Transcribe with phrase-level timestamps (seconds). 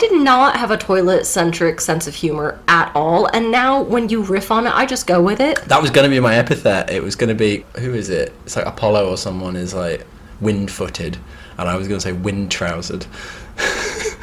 [0.00, 4.22] did not have a toilet centric sense of humor at all, and now when you
[4.22, 5.58] riff on it, I just go with it.
[5.66, 6.90] That was going to be my epithet.
[6.90, 8.32] It was going to be who is it?
[8.44, 10.06] It's like Apollo or someone is like
[10.40, 11.18] wind footed,
[11.58, 13.06] and I was going to say wind trousered.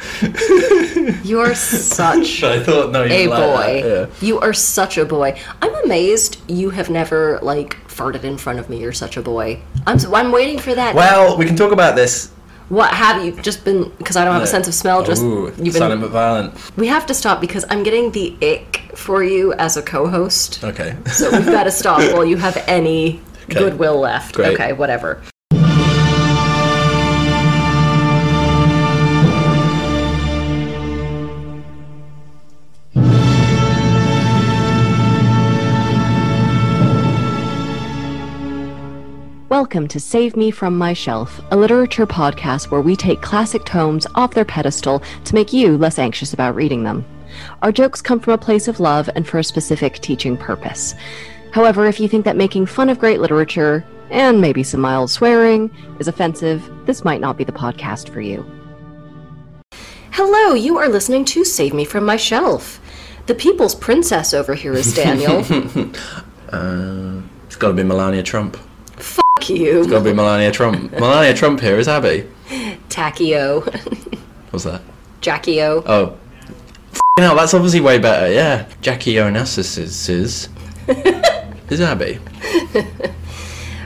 [1.22, 3.88] You are such I thought no, you a like boy.
[3.88, 4.06] yeah.
[4.20, 5.40] You are such a boy.
[5.62, 8.80] I'm amazed you have never like farted in front of me.
[8.80, 9.60] You're such a boy.
[9.86, 10.94] I'm I'm waiting for that.
[10.94, 12.32] Well, we can talk about this.
[12.68, 13.90] What have you just been?
[13.98, 15.02] Because I don't have a sense of smell.
[15.02, 16.10] Just Ooh, you've silent been.
[16.10, 16.76] but violent.
[16.76, 20.62] We have to stop because I'm getting the ick for you as a co-host.
[20.64, 20.96] Okay.
[21.06, 23.60] So we've got to stop while you have any Okay.
[23.60, 24.34] goodwill left.
[24.34, 24.54] Great.
[24.54, 25.22] Okay, whatever.
[39.50, 44.06] Welcome to Save Me From My Shelf, a literature podcast where we take classic tomes
[44.14, 47.02] off their pedestal to make you less anxious about reading them.
[47.62, 50.94] Our jokes come from a place of love and for a specific teaching purpose.
[51.52, 55.74] However, if you think that making fun of great literature, and maybe some mild swearing,
[55.98, 58.44] is offensive, this might not be the podcast for you.
[60.10, 62.82] Hello, you are listening to Save Me From My Shelf.
[63.24, 65.42] The people's princess over here is Daniel.
[66.50, 68.56] Uh, it's got to be Melania Trump.
[69.48, 70.92] You, Got to be Melania Trump.
[70.98, 72.28] Melania Trump here is Abby.
[72.88, 73.62] Tachio,
[74.50, 74.82] What's that?
[75.20, 75.82] Jackie O.
[75.86, 76.16] Oh.
[76.92, 78.68] F***ing hell, that's obviously way better, yeah.
[78.80, 80.48] Jackie Onassis is, is,
[81.70, 82.18] is Abby.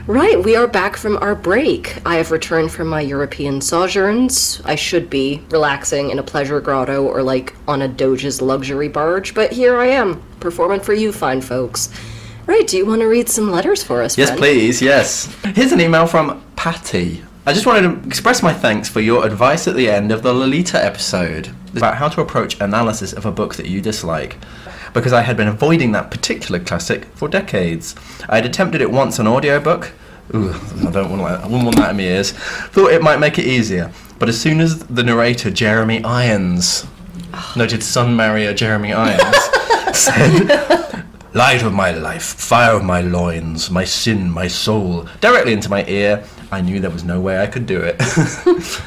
[0.05, 2.05] Right, we are back from our break.
[2.05, 4.61] I have returned from my European sojourns.
[4.65, 9.33] I should be relaxing in a pleasure grotto or like on a Doge's luxury barge,
[9.33, 11.87] but here I am, performing for you fine folks.
[12.45, 14.39] Right, do you want to read some letters for us, Yes, friend?
[14.39, 15.33] please, yes.
[15.55, 17.23] Here's an email from Patty.
[17.45, 20.33] I just wanted to express my thanks for your advice at the end of the
[20.33, 24.37] Lolita episode about how to approach analysis of a book that you dislike.
[24.93, 27.95] Because I had been avoiding that particular classic for decades.
[28.29, 29.91] I had attempted it once on audiobook.
[30.35, 30.53] Ooh,
[30.87, 31.41] I don't want that.
[31.41, 32.31] I wouldn't want that in my ears.
[32.31, 33.91] Thought it might make it easier.
[34.19, 36.85] But as soon as the narrator, Jeremy Irons,
[37.55, 39.35] noted son marrier Jeremy Irons,
[39.97, 40.47] said,
[41.35, 45.83] Light of my life, fire of my loins, my sin, my soul, directly into my
[45.87, 46.23] ear.
[46.51, 47.99] I knew there was no way I could do it.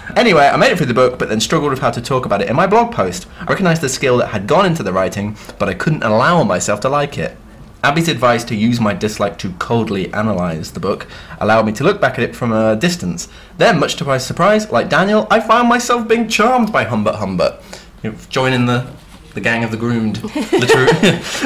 [0.17, 2.41] anyway, I made it through the book, but then struggled with how to talk about
[2.41, 3.27] it in my blog post.
[3.41, 6.79] I recognised the skill that had gone into the writing, but I couldn't allow myself
[6.83, 7.37] to like it.
[7.83, 11.09] Abby's advice to use my dislike to coldly analyse the book
[11.41, 13.27] allowed me to look back at it from a distance.
[13.59, 17.61] Then, much to my surprise, like Daniel, I found myself being charmed by Humbert Humbert.
[18.05, 18.89] You know, joining the
[19.37, 20.17] the gang of the groomed.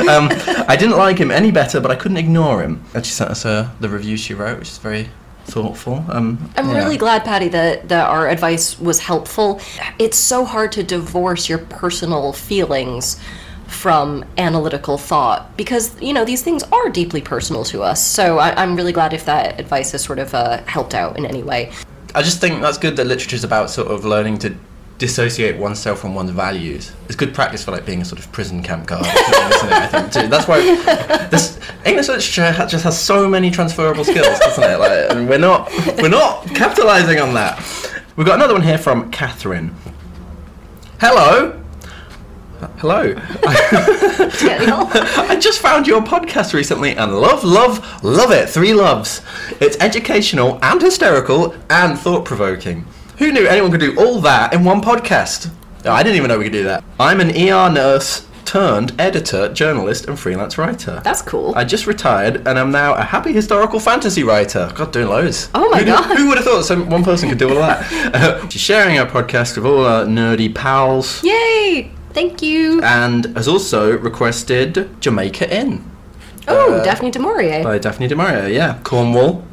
[0.08, 0.28] um,
[0.66, 2.82] I didn't like him any better, but I couldn't ignore him.
[2.94, 5.10] And she sent us uh, the review she wrote, which is very
[5.44, 6.04] thoughtful.
[6.08, 9.60] Um, I'm really glad, Patty, that, that our advice was helpful.
[9.98, 13.20] It's so hard to divorce your personal feelings
[13.66, 18.04] from analytical thought because, you know, these things are deeply personal to us.
[18.04, 21.26] So I, I'm really glad if that advice has sort of uh, helped out in
[21.26, 21.72] any way.
[22.14, 24.54] I just think that's good that literature is about sort of learning to
[25.00, 26.92] dissociate oneself from one's values.
[27.06, 29.72] It's good practice for like being a sort of prison camp guard, isn't it?
[29.72, 30.28] I think too.
[30.28, 30.60] That's why
[31.28, 34.78] this English literature just has so many transferable skills, doesn't it?
[34.78, 37.58] Like, and we're not we're not capitalising on that.
[38.14, 39.74] We've got another one here from Catherine.
[41.00, 41.56] Hello.
[42.76, 43.14] Hello.
[43.46, 48.50] I just found your podcast recently and love, love, love it.
[48.50, 49.22] Three loves.
[49.60, 52.84] It's educational and hysterical and thought provoking.
[53.20, 55.50] Who knew anyone could do all that in one podcast?
[55.84, 56.82] Oh, I didn't even know we could do that.
[56.98, 61.03] I'm an ER nurse turned editor, journalist, and freelance writer.
[61.04, 61.54] That's cool.
[61.54, 64.72] I just retired and I'm now a happy historical fantasy writer.
[64.75, 65.50] God, doing loads.
[65.54, 66.16] Oh my who, God.
[66.16, 68.14] Who would have thought some, one person could do all that?
[68.14, 71.92] Uh, she's sharing her podcast with all her nerdy pals Yay!
[72.14, 72.80] Thank you.
[72.82, 75.84] and has also requested Jamaica Inn
[76.48, 77.62] Oh, uh, Daphne du Maurier.
[77.62, 78.48] by Daphne du Maurier.
[78.48, 79.44] Yeah, Cornwall.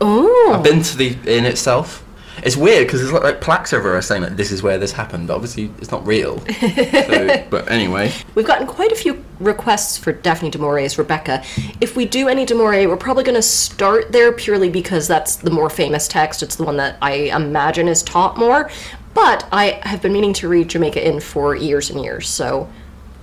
[0.00, 0.52] Oh.
[0.56, 2.03] I've been to the inn itself.
[2.44, 5.30] It's weird because there's like, like plaques everywhere saying that this is where this happened.
[5.30, 6.38] Obviously, it's not real.
[6.60, 11.42] so, but anyway, We've gotten quite a few requests for Daphne du Maurier's Rebecca.
[11.80, 15.36] If we do any du Maurier, we're probably going to start there purely because that's
[15.36, 16.42] the more famous text.
[16.42, 18.70] It's the one that I imagine is taught more.
[19.14, 22.68] But I have been meaning to read Jamaica Inn for years and years, so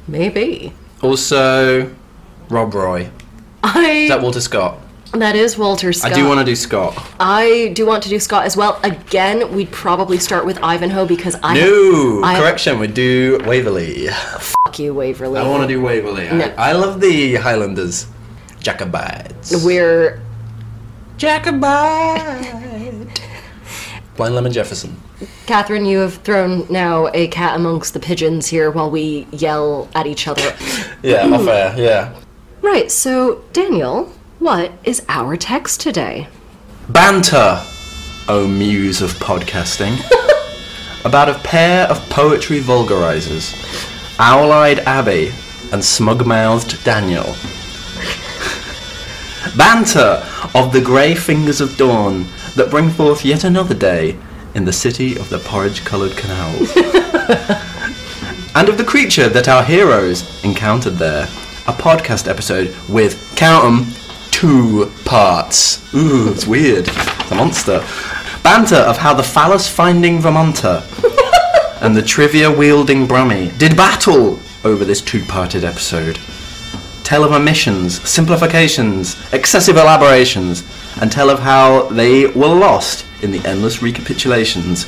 [0.08, 0.74] maybe.
[1.04, 1.94] also
[2.50, 3.10] Rob Roy.
[3.64, 4.80] I Is that Walter Scott?
[5.14, 6.12] That is Walter Scott.
[6.12, 6.96] I do want to do Scott.
[7.20, 8.80] I do want to do Scott as well.
[8.84, 12.80] Again, we'd probably start with Ivanhoe because I No, I- correction.
[12.80, 14.08] We do Waverley.
[14.08, 15.40] fuck you, Waverley.
[15.40, 16.30] I want to do Waverley.
[16.30, 16.54] I- No.
[16.58, 18.08] I, love the Highlanders.
[18.62, 19.64] Jacobites.
[19.66, 20.22] We're
[21.18, 23.08] Jacobite.
[24.16, 25.02] Blind Lemon Jefferson.
[25.46, 30.06] Catherine, you have thrown now a cat amongst the pigeons here while we yell at
[30.08, 30.54] each other.
[31.04, 32.14] Yeah, off air, yeah.
[32.62, 34.12] Right, so Daniel,
[34.42, 36.28] what is our text today?
[36.90, 37.64] Banter,
[38.28, 40.00] O muse of podcasting.
[41.06, 43.54] About a pair of poetry vulgarizers,
[44.18, 45.32] owl eyed Abby
[45.72, 47.24] and smug mouthed Daniel.
[49.56, 54.18] Banter of the grey fingers of dawn that bring forth yet another day
[54.56, 56.76] in the city of the porridge coloured canals.
[58.56, 61.26] and of the creature that our heroes encountered there.
[61.68, 64.01] A podcast episode with, count 'em,
[64.42, 65.94] two parts.
[65.94, 66.88] Ooh, it's weird.
[66.88, 67.86] It's a monster.
[68.42, 70.82] Banter of how the phallus finding Vermonter
[71.82, 76.18] and the trivia wielding Brummy did battle over this two parted episode.
[77.04, 80.64] Tell of omissions, simplifications, excessive elaborations,
[81.00, 84.88] and tell of how they were lost in the endless recapitulations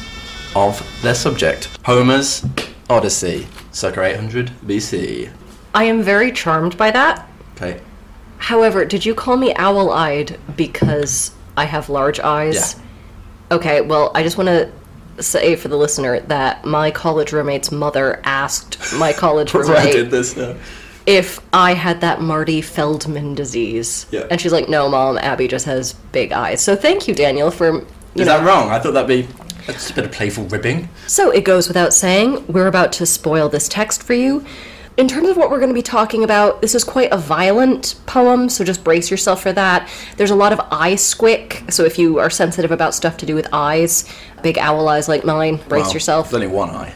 [0.56, 2.44] of their subject Homer's
[2.90, 5.32] Odyssey, circa 800 BC.
[5.76, 7.30] I am very charmed by that.
[7.56, 7.80] Okay.
[8.44, 12.76] However, did you call me owl eyed because I have large eyes?
[12.76, 13.56] Yeah.
[13.56, 18.20] Okay, well, I just want to say for the listener that my college roommate's mother
[18.26, 20.56] asked my college I roommate did this now.
[21.06, 24.08] if I had that Marty Feldman disease.
[24.12, 24.28] Yeah.
[24.30, 26.60] And she's like, no, mom, Abby just has big eyes.
[26.62, 27.72] So thank you, Daniel, for.
[27.72, 27.86] You
[28.16, 28.40] Is know.
[28.40, 28.72] that wrong?
[28.72, 29.26] I thought that'd be
[29.68, 30.90] that's a bit of playful ribbing.
[31.08, 34.46] So it goes without saying, we're about to spoil this text for you.
[34.96, 37.96] In terms of what we're going to be talking about, this is quite a violent
[38.06, 39.90] poem, so just brace yourself for that.
[40.18, 43.34] There's a lot of eye squick, so if you are sensitive about stuff to do
[43.34, 44.08] with eyes,
[44.44, 46.30] big owl eyes like mine, brace Well, yourself.
[46.30, 46.94] There's only one eye.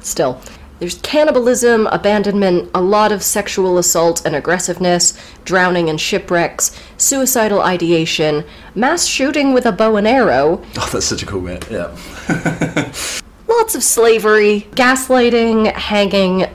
[0.00, 0.40] Still.
[0.80, 8.44] There's cannibalism, abandonment, a lot of sexual assault and aggressiveness, drowning and shipwrecks, suicidal ideation,
[8.74, 11.70] mass shooting with a bow and arrow, Oh, that's such a cool bit.
[11.70, 12.92] Yeah.
[13.50, 16.46] lots of slavery, gaslighting, hanging,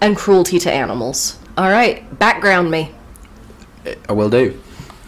[0.00, 1.38] and cruelty to animals.
[1.58, 2.92] All right, background me.
[4.08, 4.58] I will do.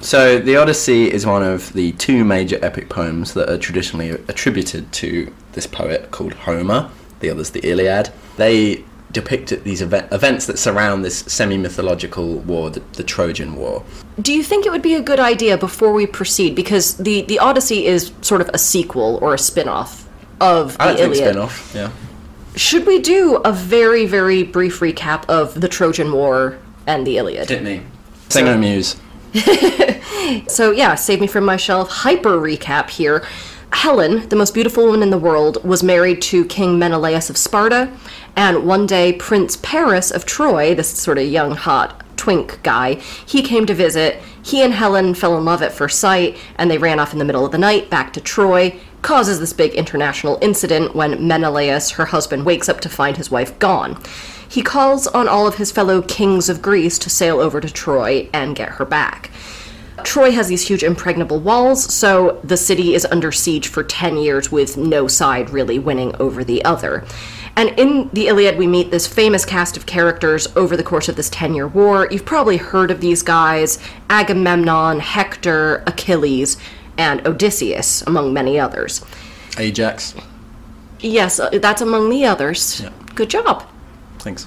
[0.00, 4.92] So, the Odyssey is one of the two major epic poems that are traditionally attributed
[4.92, 6.90] to this poet called Homer.
[7.20, 8.10] The other's the Iliad.
[8.36, 13.82] They depict these event- events that surround this semi mythological war, the, the Trojan War.
[14.20, 17.38] Do you think it would be a good idea before we proceed because the the
[17.38, 20.07] Odyssey is sort of a sequel or a spin-off
[20.40, 21.16] of the I think Iliad?
[21.16, 21.90] spin off, yeah.
[22.56, 27.48] Should we do a very very brief recap of the Trojan War and the Iliad?
[27.48, 27.82] Hit me.
[28.28, 28.96] Sing no muse.
[30.46, 31.88] So yeah, save me from my shelf.
[31.88, 33.26] Hyper recap here.
[33.72, 37.90] Helen, the most beautiful woman in the world, was married to King Menelaus of Sparta,
[38.36, 43.42] and one day Prince Paris of Troy, this sort of young hot twink guy, he
[43.42, 44.20] came to visit.
[44.42, 47.24] He and Helen fell in love at first sight, and they ran off in the
[47.24, 48.78] middle of the night back to Troy.
[49.02, 53.58] Causes this big international incident when Menelaus, her husband, wakes up to find his wife
[53.58, 54.00] gone.
[54.48, 58.28] He calls on all of his fellow kings of Greece to sail over to Troy
[58.32, 59.30] and get her back.
[60.04, 64.50] Troy has these huge impregnable walls, so the city is under siege for 10 years
[64.50, 67.04] with no side really winning over the other.
[67.56, 71.16] And in the Iliad, we meet this famous cast of characters over the course of
[71.16, 72.06] this 10 year war.
[72.10, 76.56] You've probably heard of these guys Agamemnon, Hector, Achilles,
[76.98, 79.04] and Odysseus, among many others.
[79.56, 80.14] Ajax.
[81.00, 82.80] Yes, uh, that's among the others.
[82.80, 82.90] Yeah.
[83.14, 83.64] Good job.
[84.18, 84.46] Thanks.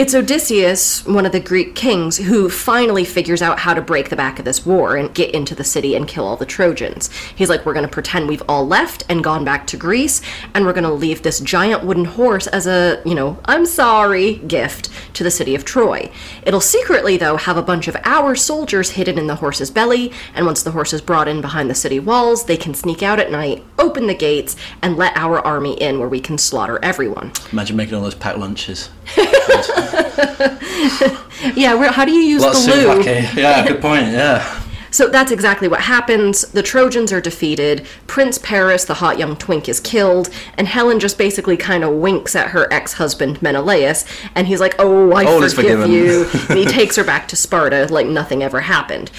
[0.00, 4.16] It's Odysseus, one of the Greek kings, who finally figures out how to break the
[4.16, 7.10] back of this war and get into the city and kill all the Trojans.
[7.36, 10.22] He's like, we're going to pretend we've all left and gone back to Greece,
[10.54, 14.36] and we're going to leave this giant wooden horse as a, you know, I'm sorry
[14.36, 16.10] gift to the city of Troy.
[16.44, 20.46] It'll secretly, though, have a bunch of our soldiers hidden in the horse's belly, and
[20.46, 23.30] once the horse is brought in behind the city walls, they can sneak out at
[23.30, 27.32] night, open the gates, and let our army in where we can slaughter everyone.
[27.52, 28.88] Imagine making all those packed lunches.
[31.56, 33.00] Yeah, how do you use Lots the loo?
[33.00, 33.28] okay.
[33.34, 34.08] Yeah, good point.
[34.08, 34.58] Yeah.
[34.92, 36.42] So that's exactly what happens.
[36.50, 37.86] The Trojans are defeated.
[38.08, 42.34] Prince Paris, the hot young twink, is killed, and Helen just basically kind of winks
[42.34, 44.04] at her ex-husband Menelaus,
[44.34, 47.86] and he's like, "Oh, I All forgive you." and he takes her back to Sparta
[47.88, 49.12] like nothing ever happened.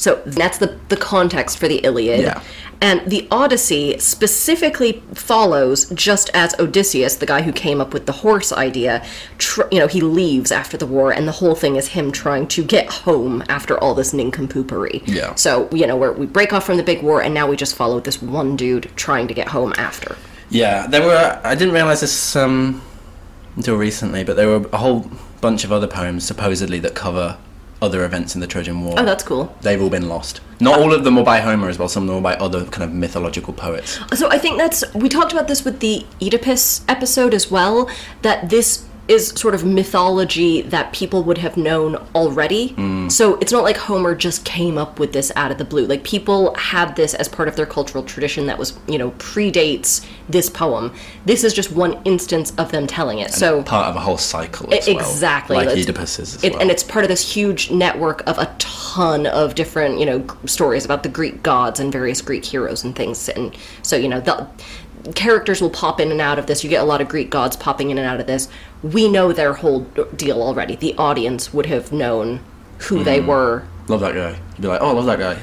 [0.00, 2.20] So that's the the context for the Iliad.
[2.20, 2.42] Yeah.
[2.80, 8.12] And the Odyssey specifically follows just as Odysseus, the guy who came up with the
[8.12, 9.04] horse idea,
[9.36, 12.46] tr- you know, he leaves after the war, and the whole thing is him trying
[12.48, 15.02] to get home after all this nincompoopery.
[15.04, 15.34] Yeah.
[15.34, 17.76] So, you know, we're, we break off from the big war, and now we just
[17.76, 20.16] follow this one dude trying to get home after.
[20.48, 21.38] Yeah, there were.
[21.44, 22.80] I didn't realize this um,
[23.56, 25.10] until recently, but there were a whole
[25.42, 27.36] bunch of other poems supposedly that cover
[27.82, 28.94] other events in the Trojan War.
[28.98, 29.54] Oh, that's cool.
[29.62, 30.40] They've all been lost.
[30.60, 31.88] Not all of them were by Homer as well.
[31.88, 33.98] Some of them were by other kind of mythological poets.
[34.14, 37.88] So I think that's we talked about this with the Oedipus episode as well.
[38.22, 42.70] That this is sort of mythology that people would have known already.
[42.70, 43.10] Mm.
[43.10, 45.84] So it's not like Homer just came up with this out of the blue.
[45.86, 50.06] Like people had this as part of their cultural tradition that was, you know, predates
[50.28, 50.94] this poem.
[51.24, 53.32] This is just one instance of them telling it.
[53.32, 54.96] So Part of a whole cycle as well.
[54.98, 56.62] exactly Like Oedipus is as it- well.
[56.62, 60.84] and it's part of this huge network of a ton of different you know stories
[60.84, 64.46] about the greek gods and various greek heroes and things and so you know the
[65.14, 67.56] characters will pop in and out of this you get a lot of greek gods
[67.56, 68.48] popping in and out of this
[68.82, 69.80] we know their whole
[70.16, 72.40] deal already the audience would have known
[72.78, 73.04] who Hmm.
[73.04, 74.30] they were Love that guy.
[74.52, 75.36] You'd be like, oh, I love that guy.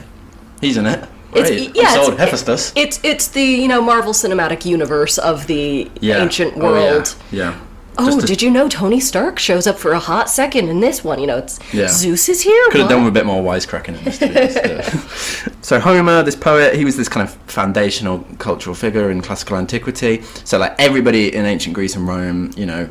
[0.61, 1.03] He's in it.
[1.35, 2.71] It's- yeah, it's- Hephaestus.
[2.77, 6.21] it's it's the you know marvel cinematic universe of the yeah.
[6.23, 6.91] ancient Oh, yeah.
[6.91, 7.53] world Yeah.
[7.99, 11.03] Oh, to- did you know Tony Stark shows up for a hot second in this
[11.03, 11.19] one?
[11.19, 11.87] You know, it's Yeah.
[11.87, 12.63] Zeus is here.
[12.69, 14.19] Could have done with a bit more wisecracking in this.
[14.19, 19.09] to be honest, so Homer, this poet, he was this kind of foundational cultural figure
[19.11, 20.21] in classical antiquity.
[20.43, 22.89] So like everybody in ancient Greece and Rome, you know,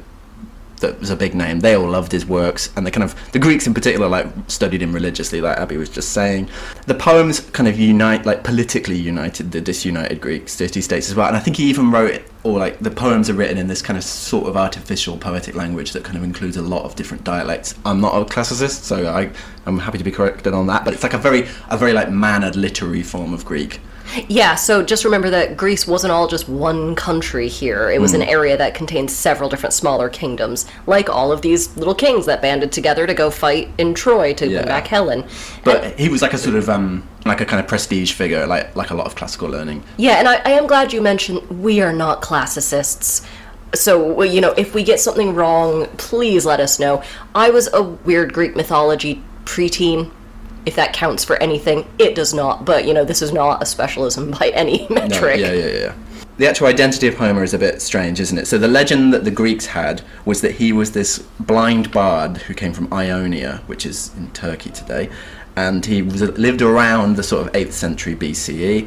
[0.81, 1.61] that was a big name.
[1.61, 4.83] They all loved his works, and the kind of the Greeks in particular like studied
[4.83, 6.49] him religiously, like Abby was just saying.
[6.87, 11.29] The poems kind of unite, like politically united the disunited Greek city states as well.
[11.29, 13.97] And I think he even wrote, or like the poems are written in this kind
[13.97, 17.75] of sort of artificial poetic language that kind of includes a lot of different dialects.
[17.85, 19.31] I'm not a classicist, so I
[19.67, 20.85] I'm happy to be corrected on that.
[20.85, 23.81] But it's like a very a very like mannered literary form of Greek.
[24.29, 27.91] Yeah, so just remember that Greece wasn't all just one country here.
[27.91, 28.23] It was Hmm.
[28.23, 32.41] an area that contained several different smaller kingdoms, like all of these little kings that
[32.41, 34.59] banded together to go fight in Troy to Yeah.
[34.61, 35.25] win back Helen.
[35.65, 38.75] But he was like a sort of um like a kind of prestige figure, like
[38.77, 39.83] like a lot of classical learning.
[39.97, 43.23] Yeah, and I, I am glad you mentioned we are not classicists.
[43.75, 47.03] So, you know, if we get something wrong, please let us know.
[47.35, 50.11] I was a weird Greek mythology preteen.
[50.67, 52.65] If that counts for anything, it does not.
[52.65, 55.41] But, you know, this is not a specialism by any No, metric.
[55.41, 55.95] yeah, yeah, yeah.
[56.39, 58.47] The actual identity of Homer is a bit strange, isn't it?
[58.47, 62.53] So the legend that the Greeks had was that he was this blind bard who
[62.53, 65.09] came from Ionia, which is in Turkey today,
[65.55, 68.87] and he was, lived around the sort of 8th century BCE.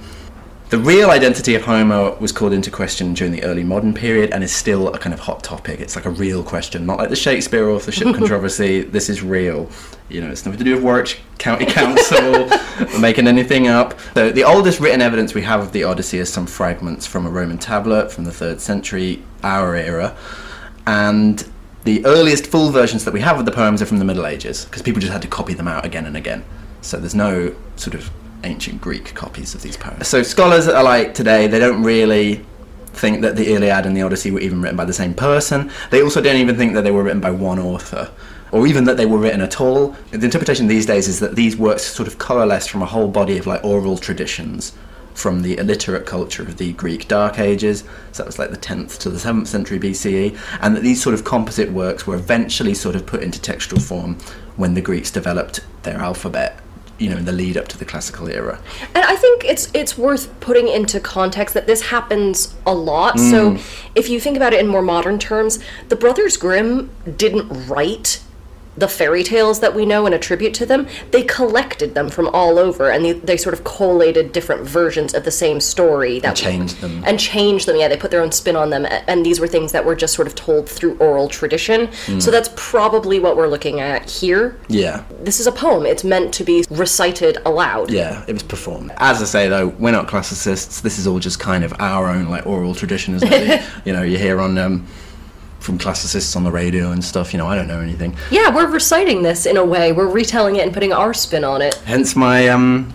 [0.69, 4.43] The real identity of Homer was called into question during the early modern period and
[4.43, 5.79] is still a kind of hot topic.
[5.79, 8.83] It's like a real question, not like the Shakespeare authorship controversy.
[8.83, 9.67] This is real.
[10.09, 12.53] You know, it's nothing to do with Warwick County Council
[12.93, 13.99] or making anything up.
[14.13, 17.31] So the oldest written evidence we have of the Odyssey is some fragments from a
[17.31, 20.15] Roman tablet from the third century, our era,
[20.85, 21.51] and
[21.83, 24.65] the earliest full versions that we have of the poems are from the Middle Ages
[24.65, 26.45] because people just had to copy them out again and again.
[26.81, 28.11] So there's no sort of
[28.43, 30.07] ancient Greek copies of these poems.
[30.07, 32.45] So scholars are like today, they don't really
[32.87, 35.71] think that the Iliad and the Odyssey were even written by the same person.
[35.91, 38.11] They also don't even think that they were written by one author.
[38.51, 39.95] Or even that they were written at all.
[40.09, 43.37] The interpretation these days is that these works sort of coalesced from a whole body
[43.37, 44.73] of like oral traditions
[45.13, 48.97] from the illiterate culture of the Greek Dark Ages, so that was like the 10th
[48.99, 52.95] to the 7th century BCE, and that these sort of composite works were eventually sort
[52.95, 54.17] of put into textual form
[54.55, 56.59] when the Greeks developed their alphabet,
[56.99, 58.59] you know, in the lead up to the classical era.
[58.93, 63.17] And I think it's it's worth putting into context that this happens a lot.
[63.17, 63.89] So mm.
[63.95, 68.21] if you think about it in more modern terms, the Brothers Grimm didn't write
[68.79, 70.87] the fairy tales that we know and attribute to them.
[71.11, 75.23] They collected them from all over and they, they sort of collated different versions of
[75.25, 77.03] the same story that Changed them.
[77.05, 77.75] and changed them.
[77.75, 80.13] Yeah, they put their own spin on them, and these were things that were just
[80.13, 81.91] sort of told through oral tradition.
[82.19, 84.57] So that's probably what we're looking at here.
[84.67, 85.03] Yeah.
[85.21, 85.85] This is a poem.
[85.85, 87.91] It's meant to be recited aloud.
[87.91, 88.91] Yeah, it was performed.
[88.97, 90.81] As I say though, we're not classicists.
[90.81, 93.61] This is all just kind of our own like oral tradition, isn't it?
[93.85, 94.87] you know, you hear on um,
[95.59, 97.33] from classicists on the radio and stuff.
[97.33, 98.15] You know, I don't know anything.
[98.31, 99.91] Yeah, we're reciting this in a way.
[99.91, 101.75] We're retelling it and putting our spin on it.
[101.85, 102.93] Hence my um,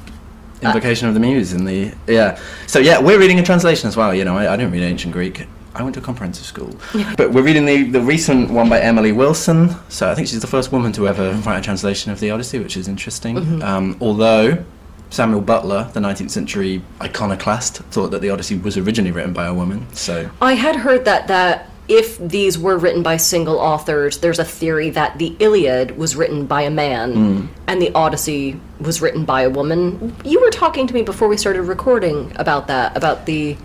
[0.63, 2.41] invocation of the muse in the yeah.
[2.67, 4.15] So yeah, we're reading a translation as well.
[4.15, 5.47] You know, I, I didn't read ancient Greek.
[5.77, 6.77] I went to a comprehensive school,
[7.17, 9.75] but we're reading the the recent one by Emily Wilson.
[9.89, 12.61] So I think she's the first woman to ever write a translation of the Odyssey,
[12.61, 13.61] which is interesting.
[13.63, 14.65] Um, although
[15.11, 19.55] Samuel Butler, the 19th century iconoclast, thought that the Odyssey was originally written by a
[19.55, 19.87] woman.
[19.93, 24.45] So I had heard that that if these were written by single authors, there's a
[24.45, 27.47] theory that the Iliad was written by a man hmm.
[27.67, 30.17] and the Odyssey was written by a woman.
[30.25, 33.57] You were talking to me before we started recording about that, about the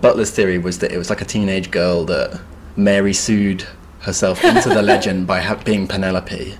[0.00, 2.40] Butler's theory was that it was like a teenage girl that
[2.76, 3.66] Mary sued
[4.00, 6.54] herself into the legend by ha- being Penelope.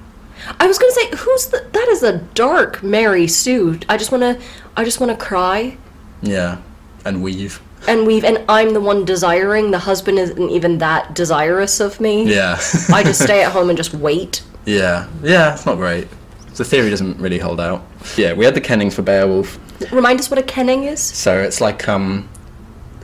[0.59, 1.67] I was gonna say, who's the?
[1.73, 3.79] That is a dark Mary Sue.
[3.89, 4.39] I just wanna,
[4.77, 5.77] I just wanna cry
[6.23, 6.59] Yeah,
[7.05, 7.61] and weave.
[7.89, 9.71] And we've And I'm the one desiring.
[9.71, 12.25] The husband isn't even that desirous of me.
[12.33, 12.59] Yeah.
[12.93, 14.43] I just stay at home and just wait.
[14.65, 15.09] yeah.
[15.23, 16.09] Yeah, it's not great.
[16.57, 17.85] the theory doesn't really hold out.
[18.17, 19.59] Yeah, we had the kennings for Beowulf.
[19.93, 21.01] Remind us what a kenning is.
[21.01, 22.29] So it's like um,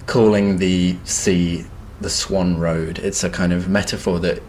[0.07, 1.65] calling the sea
[2.01, 2.99] the Swan Road.
[3.01, 4.43] It's a kind of metaphor that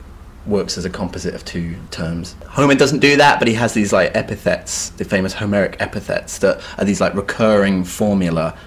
[0.46, 2.36] works as a composite of two terms.
[2.48, 6.62] Homer doesn't do that, but he has these like epithets, the famous Homeric epithets that
[6.78, 8.58] are these like recurring formula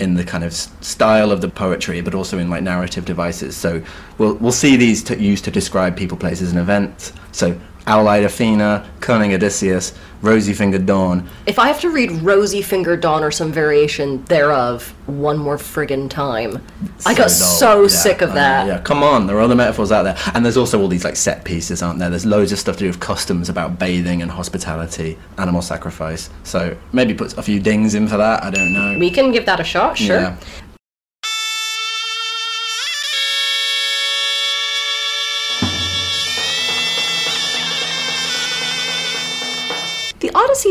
[0.00, 3.56] in the kind of style of the poetry, but also in like narrative devices.
[3.56, 3.82] So
[4.18, 7.12] we'll we'll see these used to describe people, places, and events.
[7.32, 11.28] So owl-eyed Athena, cunning Odysseus, rosy-fingered Dawn.
[11.46, 16.10] If I have to read Rosy Fingered Dawn or some variation thereof one more friggin'
[16.10, 16.62] time,
[17.06, 17.28] I got dull.
[17.28, 18.66] so Yeah, sick of I know, that.
[18.66, 21.16] Yeah, come on, there are other metaphors out there, and there's also all these like
[21.16, 22.10] set pieces, aren't there?
[22.10, 26.28] There's loads of stuff to do with customs about bathing and hospitality, animal sacrifice.
[26.44, 28.44] So maybe put a few dings in for that.
[28.44, 28.98] I don't know.
[28.98, 30.16] We can give that a shot, sure.
[30.20, 30.36] Yeah.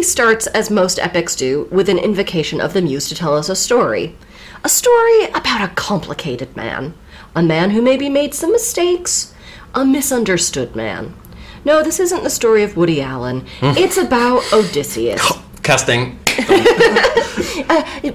[0.07, 3.55] Starts, as most epics do, with an invocation of the muse to tell us a
[3.55, 4.15] story.
[4.63, 6.93] A story about a complicated man.
[7.35, 9.33] A man who maybe made some mistakes.
[9.75, 11.13] A misunderstood man.
[11.65, 13.45] No, this isn't the story of Woody Allen.
[13.61, 15.21] it's about Odysseus.
[15.61, 16.17] Casting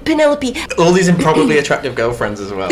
[0.05, 2.69] Penelope, all these improbably attractive girlfriends as well.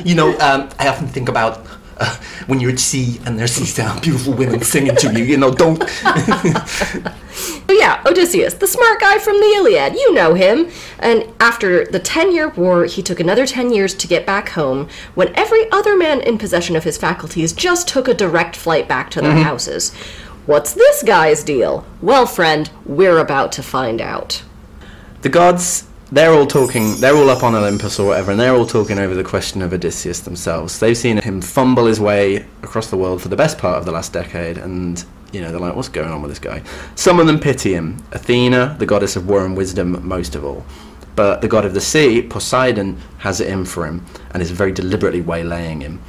[0.04, 1.66] you know, um, I often think about.
[2.00, 2.16] Uh,
[2.46, 5.52] when you're at sea and there's these uh, beautiful women singing to you, you know,
[5.52, 5.82] don't.
[7.66, 10.68] But yeah, Odysseus, the smart guy from the Iliad, you know him.
[10.98, 14.88] And after the 10 year war, he took another 10 years to get back home
[15.14, 19.08] when every other man in possession of his faculties just took a direct flight back
[19.10, 19.94] to their houses.
[20.46, 21.86] What's this guy's deal?
[22.02, 24.42] Well, friend, we're about to find out.
[25.22, 28.66] the gods they're all talking they're all up on olympus or whatever and they're all
[28.66, 30.78] talking over the question of odysseus themselves.
[30.78, 33.92] They've seen him fumble his way across the world for the best part of the
[33.92, 36.62] last decade and you know they're like what's going on with this guy?
[36.96, 38.02] Some of them pity him.
[38.12, 40.64] Athena the goddess of war and wisdom most of all.
[41.14, 44.72] But the god of the sea poseidon has it in for him and is very
[44.72, 46.00] deliberately waylaying him.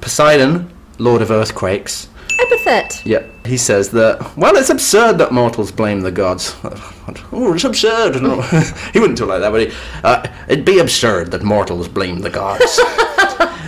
[0.00, 2.08] Poseidon lord of earthquakes
[2.40, 3.02] Epithet.
[3.04, 6.56] yeah, he says that, well, it's absurd that mortals blame the gods.
[7.32, 8.22] Oh, it's absurd.
[8.22, 8.40] No.
[8.92, 12.30] he wouldn't talk like that, would he, uh, it'd be absurd that mortals blame the
[12.30, 12.80] gods.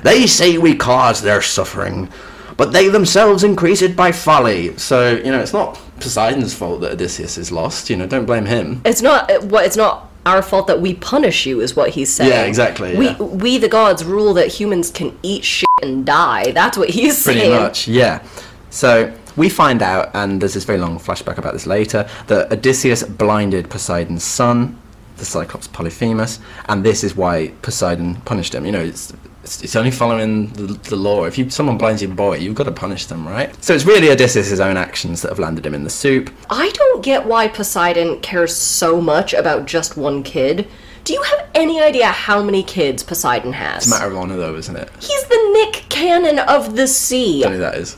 [0.02, 2.08] they say we cause their suffering,
[2.56, 4.76] but they themselves increase it by folly.
[4.78, 7.90] So, you know, it's not Poseidon's fault that Odysseus is lost.
[7.90, 8.80] You know, don't blame him.
[8.84, 12.30] It's not what it's not our fault that we punish you is what he's saying.
[12.30, 16.52] Yeah, exactly, We we the gods rule that humans can eat shit and die.
[16.52, 17.50] That's what he's Pretty saying.
[17.52, 18.22] Pretty much, yeah.
[18.76, 23.02] So we find out, and there's this very long flashback about this later, that Odysseus
[23.02, 24.78] blinded Poseidon's son,
[25.16, 28.66] the Cyclops Polyphemus, and this is why Poseidon punished him.
[28.66, 31.24] You know, it's it's, only following the, the law.
[31.24, 33.64] If you someone blinds your boy, you've got to punish them, right?
[33.64, 36.30] So it's really Odysseus' own actions that have landed him in the soup.
[36.50, 40.68] I don't get why Poseidon cares so much about just one kid.
[41.06, 43.84] Do you have any idea how many kids Poseidon has?
[43.84, 44.90] It's a matter of honor, though, isn't it?
[44.98, 47.42] He's the Nick Cannon of the sea.
[47.42, 47.96] Don't know who that is.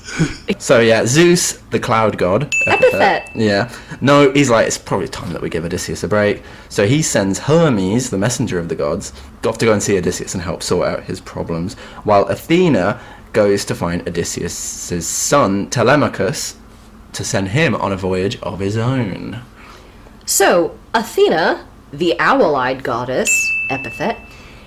[0.62, 2.54] so yeah, Zeus, the cloud god.
[2.66, 3.30] Epithet.
[3.34, 3.72] Yeah.
[4.02, 6.42] No, he's like, it's probably time that we give Odysseus a break.
[6.68, 10.34] So he sends Hermes, the messenger of the gods, off to go and see Odysseus
[10.34, 13.00] and help sort out his problems, while Athena
[13.32, 16.58] goes to find Odysseus' son, Telemachus,
[17.14, 19.40] to send him on a voyage of his own.
[20.26, 23.30] So, Athena, the owl eyed goddess,
[23.70, 24.18] epithet,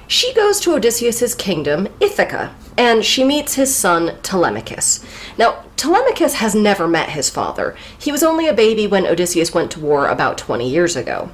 [0.07, 5.05] she goes to Odysseus' kingdom, Ithaca, and she meets his son, Telemachus.
[5.37, 7.77] Now, Telemachus has never met his father.
[7.97, 11.31] He was only a baby when Odysseus went to war about 20 years ago.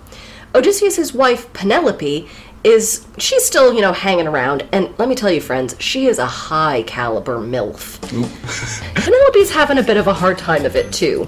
[0.54, 2.30] Odysseus' wife, Penelope,
[2.64, 6.20] is she's still, you know, hanging around, and let me tell you, friends, she is
[6.20, 8.00] a high caliber MILF.
[8.94, 11.28] Penelope's having a bit of a hard time of it, too.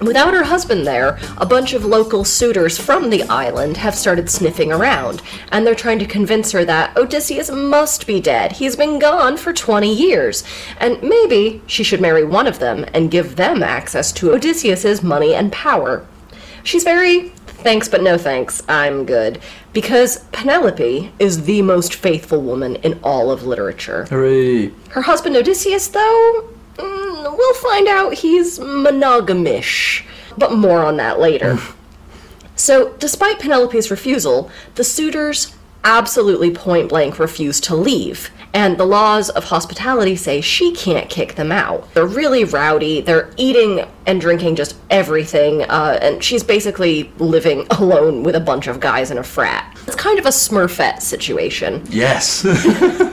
[0.00, 4.72] Without her husband there, a bunch of local suitors from the island have started sniffing
[4.72, 5.20] around,
[5.52, 8.52] and they're trying to convince her that Odysseus must be dead.
[8.52, 10.42] He's been gone for 20 years,
[10.78, 15.34] and maybe she should marry one of them and give them access to Odysseus's money
[15.34, 16.06] and power.
[16.64, 17.28] She's very
[17.60, 19.38] thanks but no thanks, I'm good,
[19.74, 24.06] because Penelope is the most faithful woman in all of literature.
[24.06, 24.72] Hooray!
[24.90, 26.48] Her husband Odysseus, though,
[26.80, 30.04] mm, we'll find out he's monogamish,
[30.36, 31.58] but more on that later.
[32.56, 39.30] so, despite Penelope's refusal, the suitors absolutely point blank refuse to leave, and the laws
[39.30, 41.92] of hospitality say she can't kick them out.
[41.94, 48.22] They're really rowdy, they're eating and drinking just everything, uh, and she's basically living alone
[48.22, 49.78] with a bunch of guys in a frat.
[49.86, 51.84] It's kind of a smurfette situation.
[51.88, 52.44] Yes!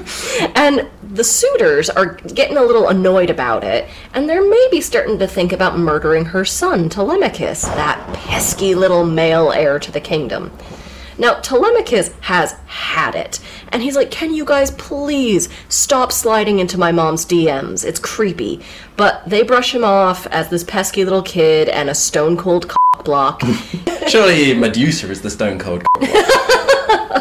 [0.56, 5.28] And the suitors are getting a little annoyed about it, and they're maybe starting to
[5.28, 10.52] think about murdering her son, Telemachus, that pesky little male heir to the kingdom.
[11.18, 16.78] Now, Telemachus has had it, and he's like, Can you guys please stop sliding into
[16.78, 17.84] my mom's DMs?
[17.84, 18.62] It's creepy.
[18.96, 23.04] But they brush him off as this pesky little kid and a stone cold cock
[23.04, 23.42] block.
[24.08, 25.84] Surely Medusa is the stone cold.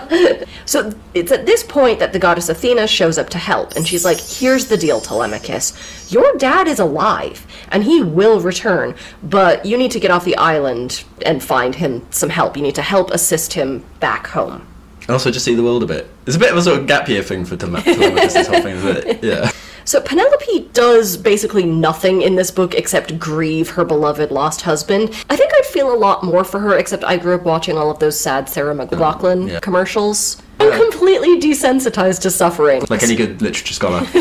[0.67, 4.05] So it's at this point that the goddess Athena shows up to help, and she's
[4.05, 5.73] like, Here's the deal, Telemachus.
[6.13, 10.37] Your dad is alive, and he will return, but you need to get off the
[10.37, 12.57] island and find him some help.
[12.57, 14.67] You need to help assist him back home.
[15.03, 16.11] And also just see the world a bit.
[16.27, 18.77] It's a bit of a sort of gap year thing for Telemachus, this whole thing,
[18.77, 19.25] isn't it?
[19.25, 19.53] Yeah.
[19.87, 25.11] So Penelope does basically nothing in this book except grieve her beloved lost husband.
[25.31, 27.99] I think feel a lot more for her, except I grew up watching all of
[27.99, 29.61] those sad Sarah McLachlan mm, yeah.
[29.61, 30.43] commercials.
[30.59, 32.83] I'm completely desensitized to suffering.
[32.89, 34.01] Like any good literature scholar.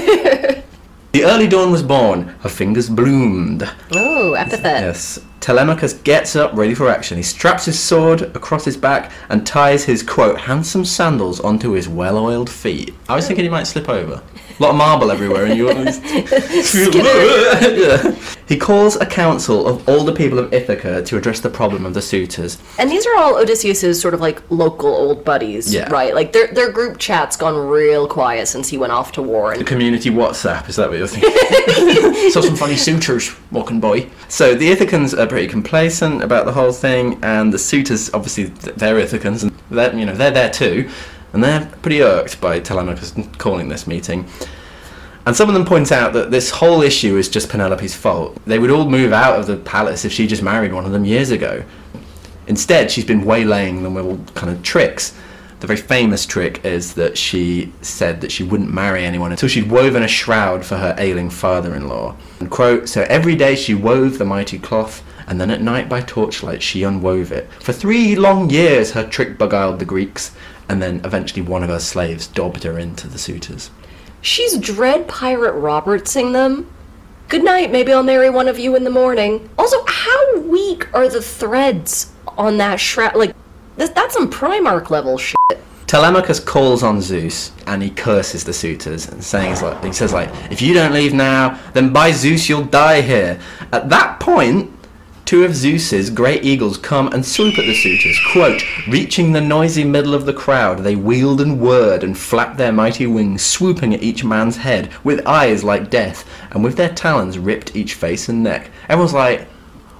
[1.13, 3.63] the early dawn was born, her fingers bloomed.
[3.93, 4.81] Oh, epithet.
[4.81, 5.19] Yes.
[5.39, 7.15] Telemachus gets up, ready for action.
[7.15, 11.87] He straps his sword across his back and ties his, quote, handsome sandals onto his
[11.87, 12.93] well oiled feet.
[13.07, 13.27] I was oh.
[13.29, 14.21] thinking he might slip over.
[14.57, 15.65] A lot of marble everywhere, and you.
[16.95, 18.15] yeah.
[18.47, 21.93] He calls a council of all the people of Ithaca to address the problem of
[21.93, 22.57] the suitors.
[22.79, 25.89] And these are all Odysseus's sort of like local old buddies, Yeah.
[25.89, 26.13] right?
[26.15, 29.51] Like their their group chat's gone real quiet since he went off to war.
[29.51, 32.29] And Community WhatsApp, is that what you're thinking?
[32.31, 34.07] Saw some funny suitors walking by.
[34.29, 38.95] So the Ithacans are pretty complacent about the whole thing, and the suitors, obviously, they're
[38.95, 40.89] Ithacans, and they're, you know, they're there too,
[41.35, 44.25] and they're pretty irked by Telemachus calling this meeting.
[45.25, 48.37] And some of them point out that this whole issue is just Penelope's fault.
[48.45, 51.03] They would all move out of the palace if she just married one of them
[51.03, 51.63] years ago.
[52.47, 55.13] Instead, she's been waylaying them with all kind of tricks.
[55.59, 59.69] The very famous trick is that she said that she wouldn't marry anyone until she'd
[59.69, 62.15] woven a shroud for her ailing father-in-law.
[62.39, 66.01] And quote, so every day she wove the mighty cloth, and then at night by
[66.01, 67.51] torchlight she unwove it.
[67.61, 70.35] For three long years her trick beguiled the Greeks,
[70.69, 73.69] and then eventually one of her slaves dobbed her into the suitors.
[74.21, 76.67] she's Dread Pirate Robertsing them.
[77.27, 79.49] Good night, maybe I'll marry one of you in the morning.
[79.57, 83.15] Also, how weak are the threads on that shroud?
[83.15, 83.35] Like,
[83.77, 85.35] th- that's some Primark level shit.
[85.87, 90.29] Telemachus calls on Zeus and he curses the suitors and saying like he says like
[90.51, 93.39] if you don't leave now then by Zeus you'll die here.
[93.71, 94.71] At that point
[95.25, 98.19] two of Zeus's great eagles come and swoop at the suitors.
[98.31, 102.71] Quote, reaching the noisy middle of the crowd, they wheeled and whirred and flapped their
[102.71, 107.39] mighty wings, swooping at each man's head, with eyes like death, and with their talons
[107.39, 108.69] ripped each face and neck.
[108.87, 109.47] Everyone's like,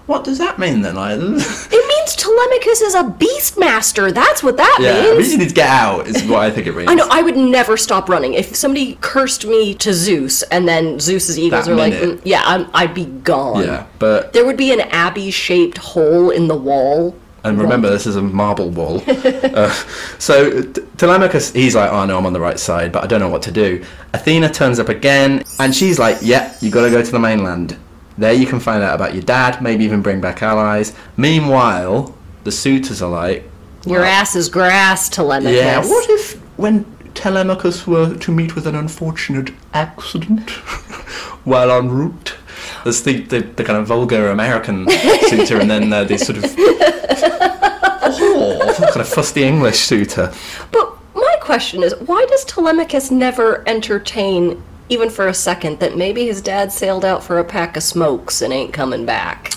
[0.08, 0.96] what does that mean then?
[0.96, 4.14] Like, It means Telemachus is a beastmaster.
[4.14, 5.18] That's what that yeah, means.
[5.18, 6.90] we just need to get out, is what I think it means.
[6.90, 7.08] I know.
[7.10, 8.34] I would never stop running.
[8.34, 12.44] If somebody cursed me to Zeus, and then Zeus's eagles That are like, "Mm, "Yeah,
[12.46, 17.16] I'm, I'd be gone." Yeah, but There would be an Abby-shaped hole in the wall.
[17.44, 19.04] And remember, this is a marble wall.
[19.08, 19.70] uh,
[20.18, 20.64] so
[20.98, 23.44] Telemachus, he's like, oh no, I'm on the right side, but I don't know what
[23.44, 23.86] to do.
[24.16, 27.78] Athena turns up again, and she's like, yeah, you gotta go to the mainland.
[28.18, 30.94] There you can find out about your dad, maybe even bring back allies.
[31.18, 33.44] Meanwhile, the suitors are like,
[33.86, 35.56] Your ass is grass, Telemachus.
[35.56, 40.50] yeah, what if when Telemachus were to meet with an unfortunate accident
[41.44, 42.36] while en route?
[42.84, 44.88] There's the, the, the kind of vulgar American
[45.28, 46.46] suitor, and then uh, the sort of
[47.38, 50.34] oh, kind of fusty English suitor.
[50.72, 56.26] But my question is, why does Telemachus never entertain, even for a second, that maybe
[56.26, 59.52] his dad sailed out for a pack of smokes and ain't coming back?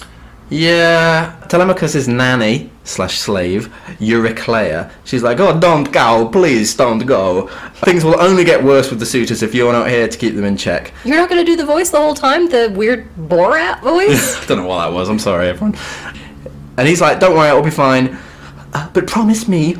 [0.50, 7.48] Yeah, Telemachus's nanny slash slave, Euryclea, she's like, oh, don't go, please don't go.
[7.84, 10.44] Things will only get worse with the suitors if you're not here to keep them
[10.44, 10.94] in check.
[11.04, 14.42] You're not going to do the voice the whole time, the weird Borat voice?
[14.42, 15.10] I Don't know what that was.
[15.10, 15.76] I'm sorry, everyone.
[16.78, 18.16] And he's like, "Don't worry, it'll be fine.
[18.72, 19.76] Uh, but promise me,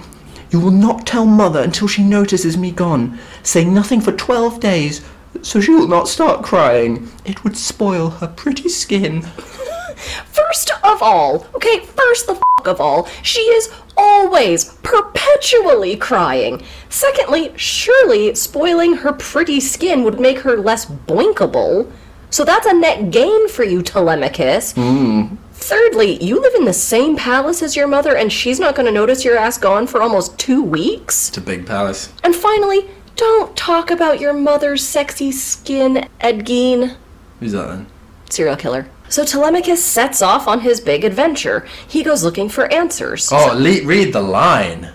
[0.51, 3.19] you will not tell mother until she notices me gone.
[3.43, 5.07] Say nothing for twelve days,
[5.43, 7.11] so she will not start crying.
[7.25, 9.23] It would spoil her pretty skin."
[10.27, 16.63] First of all, okay, first the f- of all, she is always, perpetually crying.
[16.89, 21.91] Secondly, surely spoiling her pretty skin would make her less boinkable.
[22.31, 24.73] So that's a net gain for you, Telemachus.
[24.73, 25.37] Hmm.
[25.53, 28.93] Thirdly, you live in the same palace as your mother, and she's not going to
[28.93, 31.29] notice your ass gone for almost two weeks.
[31.29, 32.13] It's a big palace.
[32.23, 36.97] And finally, don't talk about your mother's sexy skin, Ed Gein
[37.41, 37.87] Who's that then?
[38.31, 38.89] serial killer.
[39.11, 41.67] So Telemachus sets off on his big adventure.
[41.87, 43.29] He goes looking for answers.
[43.33, 44.93] Oh, le- read the line.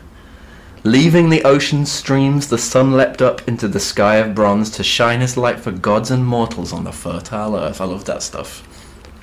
[0.83, 5.21] Leaving the ocean streams, the sun leapt up into the sky of bronze to shine
[5.21, 7.79] his light for gods and mortals on the fertile earth.
[7.81, 8.67] I love that stuff.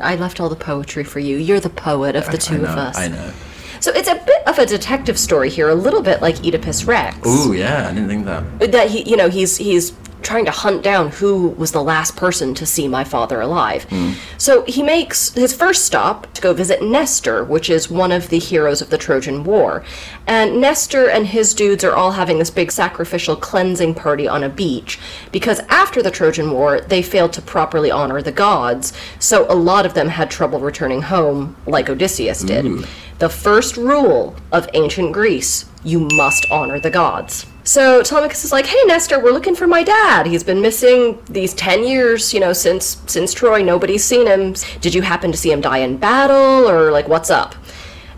[0.01, 1.37] I left all the poetry for you.
[1.37, 2.97] You're the poet of the two I know, of us.
[2.99, 3.33] I know.
[3.81, 7.27] So it's a bit of a detective story here, a little bit like Oedipus Rex.
[7.27, 8.73] Ooh, yeah, I didn't think that.
[8.73, 12.55] that he you know he's he's trying to hunt down who was the last person
[12.55, 13.85] to see my father alive.
[13.85, 14.13] Hmm.
[14.39, 18.39] So he makes his first stop to go visit nestor which is one of the
[18.39, 19.85] heroes of the trojan war.
[20.27, 24.49] And nestor and his dudes are all having this big sacrificial cleansing party on a
[24.49, 24.99] beach
[25.33, 28.93] because after the trojan war they failed to properly honor the gods.
[29.19, 32.87] So a lot of them had trouble returning home like odysseus did.
[33.19, 37.47] The first rule of ancient Greece you must honor the gods.
[37.63, 40.27] So Telemachus is like, "Hey Nestor, we're looking for my dad.
[40.27, 43.63] He's been missing these 10 years, you know, since since Troy.
[43.63, 44.55] Nobody's seen him.
[44.81, 47.55] Did you happen to see him die in battle or like what's up?"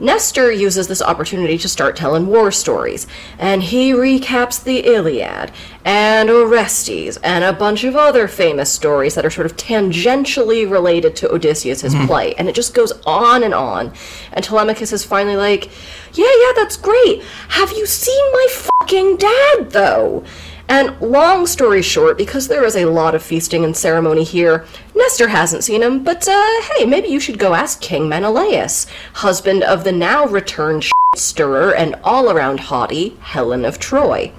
[0.02, 3.06] Nestor uses this opportunity to start telling war stories,
[3.38, 5.52] and he recaps the Iliad
[5.84, 11.14] and Orestes and a bunch of other famous stories that are sort of tangentially related
[11.16, 12.06] to Odysseus' mm-hmm.
[12.06, 13.92] plight, and it just goes on and on.
[14.32, 15.70] And Telemachus is finally like,
[16.14, 17.22] Yeah, yeah, that's great.
[17.50, 20.24] Have you seen my fucking dad, though?
[20.72, 25.28] And long story short, because there is a lot of feasting and ceremony here, Nestor
[25.28, 29.84] hasn't seen him, but uh, hey, maybe you should go ask King Menelaus, husband of
[29.84, 34.32] the now returned stirrer and all around haughty Helen of Troy.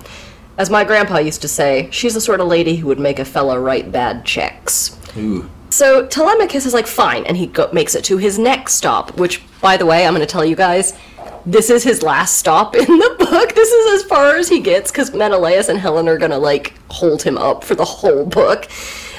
[0.58, 3.26] As my grandpa used to say, she's the sort of lady who would make a
[3.26, 5.00] fella write bad checks.
[5.15, 5.48] Ooh.
[5.69, 9.43] So Telemachus is like, fine, and he go- makes it to his next stop, which,
[9.62, 10.98] by the way, I'm going to tell you guys,
[11.45, 13.53] this is his last stop in the book.
[13.56, 16.73] This is as far as he gets because Menelaus and Helen are going to like
[16.89, 18.69] hold him up for the whole book.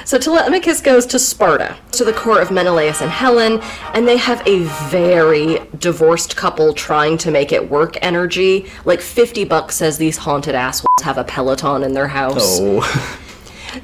[0.07, 3.61] So Telemachus goes to Sparta, to the court of Menelaus and Helen,
[3.95, 8.67] and they have a very divorced couple trying to make it work energy.
[8.85, 12.59] Like 50 bucks says these haunted assholes have a Peloton in their house.
[12.61, 13.21] Oh.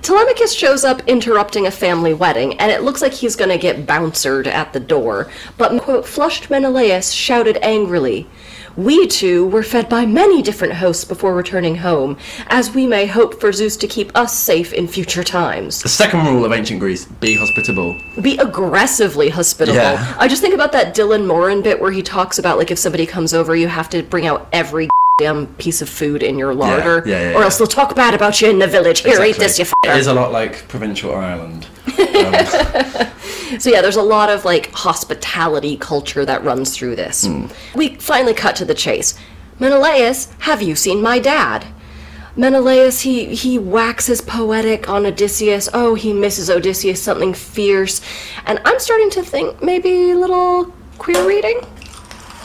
[0.03, 4.47] Telemachus shows up interrupting a family wedding, and it looks like he's gonna get bouncered
[4.47, 5.29] at the door.
[5.59, 8.27] But, quote, flushed Menelaus shouted angrily,
[8.77, 13.41] We two were fed by many different hosts before returning home, as we may hope
[13.41, 15.83] for Zeus to keep us safe in future times.
[15.83, 17.97] the second rule of ancient Greece be hospitable.
[18.21, 19.77] Be aggressively hospitable.
[19.77, 20.15] Yeah.
[20.19, 23.07] I just think about that Dylan Moran bit where he talks about, like, if somebody
[23.07, 24.89] comes over, you have to bring out every
[25.21, 27.47] damn piece of food in your larder, yeah, yeah, or yeah.
[27.47, 29.01] ess they'll talk bad about you in the village.
[29.01, 29.97] Here, eat this, you It fucker.
[29.97, 31.67] is a lot like provincial Ireland.
[31.99, 33.07] Um,
[33.59, 37.29] So yeah, there's a lot of like hospitality culture that runs through this.
[37.75, 39.19] We finally cut to the chase.
[39.59, 41.67] Menelaus, have you seen my dad?
[42.37, 45.69] Menelaus, he he waxes poetic on Odysseus.
[45.75, 48.01] Oh, he misses Odysseus something fierce,
[48.47, 51.61] and I'm starting to think maybe a little queer reading.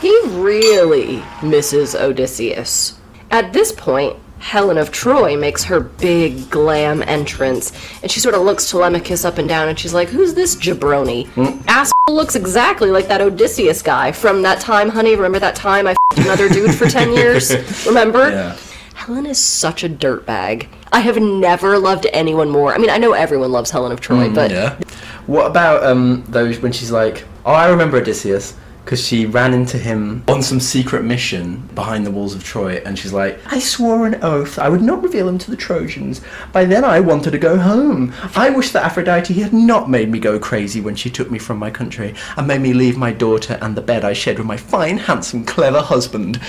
[0.05, 2.99] He really misses Odysseus.
[3.31, 7.71] At this point, Helen of Troy makes her big glam entrance,
[8.03, 11.27] and she sort of looks Telemachus up and down, and she's like, "Who's this jabroni?
[11.67, 15.15] Asshole looks exactly like that Odysseus guy from that time, honey.
[15.15, 17.55] Remember that time I f***ed another dude for ten years?
[17.87, 18.55] Remember?" yeah.
[18.93, 20.67] Helen is such a dirtbag.
[20.93, 22.75] I have never loved anyone more.
[22.75, 24.77] I mean, I know everyone loves Helen of Troy, but Yeah.
[25.25, 28.53] What about um those when she's like, oh, I remember Odysseus
[28.85, 32.99] because she ran into him on some secret mission behind the walls of Troy, and
[32.99, 36.21] she's like, I swore an oath I would not reveal him to the Trojans.
[36.53, 38.13] By then, I wanted to go home.
[38.35, 41.57] I wish that Aphrodite had not made me go crazy when she took me from
[41.57, 44.57] my country and made me leave my daughter and the bed I shared with my
[44.57, 46.39] fine, handsome, clever husband.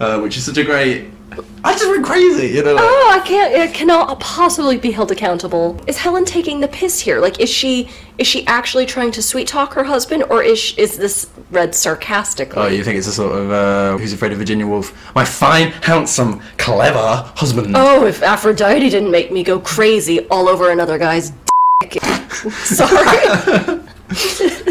[0.00, 1.10] Uh, which is such a great.
[1.64, 2.74] I just went crazy, you know.
[2.74, 3.52] Like, Oh, I can't.
[3.52, 5.78] It cannot possibly be held accountable.
[5.86, 7.20] Is Helen taking the piss here?
[7.20, 10.78] Like, is she is she actually trying to sweet talk her husband, or is sh-
[10.78, 12.62] is this read sarcastically?
[12.62, 15.14] Oh, you think it's a sort of uh, who's afraid of Virginia Woolf?
[15.14, 17.74] My fine, handsome, clever husband.
[17.76, 21.32] Oh, if Aphrodite didn't make me go crazy all over another guy's
[21.80, 22.00] dick.
[22.52, 23.80] Sorry.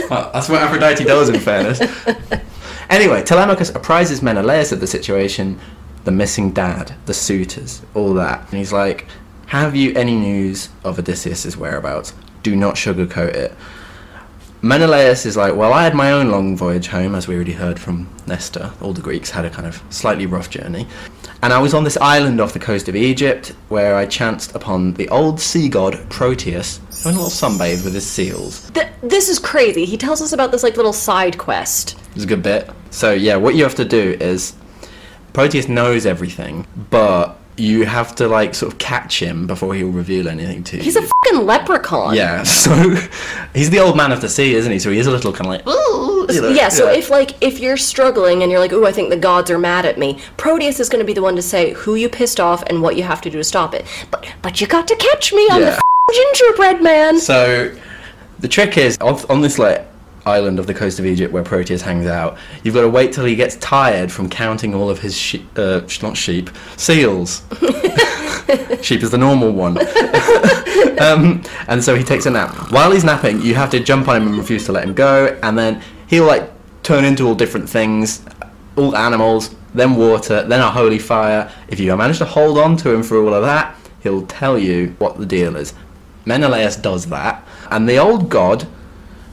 [0.09, 1.79] Well, that's what Aphrodite does, in fairness.
[2.89, 5.59] anyway, Telemachus apprises Menelaus of the situation,
[6.03, 8.41] the missing dad, the suitors, all that.
[8.49, 9.07] And he's like,
[9.47, 12.13] Have you any news of Odysseus' whereabouts?
[12.43, 13.53] Do not sugarcoat it.
[14.61, 17.79] Menelaus is like, Well, I had my own long voyage home, as we already heard
[17.79, 18.71] from Nestor.
[18.81, 20.87] All the Greeks had a kind of slightly rough journey.
[21.41, 24.93] And I was on this island off the coast of Egypt where I chanced upon
[24.93, 28.69] the old sea god Proteus having a little sunbathe with his seals.
[28.71, 29.85] Th- this is crazy.
[29.85, 31.97] He tells us about this like little side quest.
[32.15, 32.69] It's a good bit.
[32.91, 34.53] So yeah, what you have to do is
[35.33, 40.27] Proteus knows everything, but you have to like sort of catch him before he'll reveal
[40.27, 40.83] anything to you.
[40.83, 42.13] He's a fucking leprechaun.
[42.15, 42.95] yeah, so
[43.53, 44.79] he's the old man of the sea, isn't he?
[44.79, 47.31] So he is a little kind of like, "Ooh," you know, Yeah, so if like
[47.41, 50.19] if you're struggling and you're like, "Ooh, I think the gods are mad at me,"
[50.37, 52.95] Proteus is going to be the one to say who you pissed off and what
[52.97, 53.85] you have to do to stop it.
[54.11, 55.79] But but you got to catch me, the Yeah.
[56.15, 57.19] Gingerbread man.
[57.19, 57.75] So
[58.39, 59.88] the trick is on, on this like
[60.25, 63.25] island of the coast of Egypt where Proteus hangs out, you've got to wait till
[63.25, 67.43] he gets tired from counting all of his sheep, uh, sh- not sheep, seals.
[68.82, 69.78] sheep is the normal one.
[70.99, 72.71] um, and so he takes a nap.
[72.71, 75.38] While he's napping, you have to jump on him and refuse to let him go,
[75.43, 76.51] and then he'll like
[76.84, 78.23] turn into all different things,
[78.75, 81.51] all animals, then water, then a holy fire.
[81.67, 84.95] If you manage to hold on to him for all of that, he'll tell you
[84.99, 85.73] what the deal is.
[86.25, 88.67] Menelaus does that, and the old god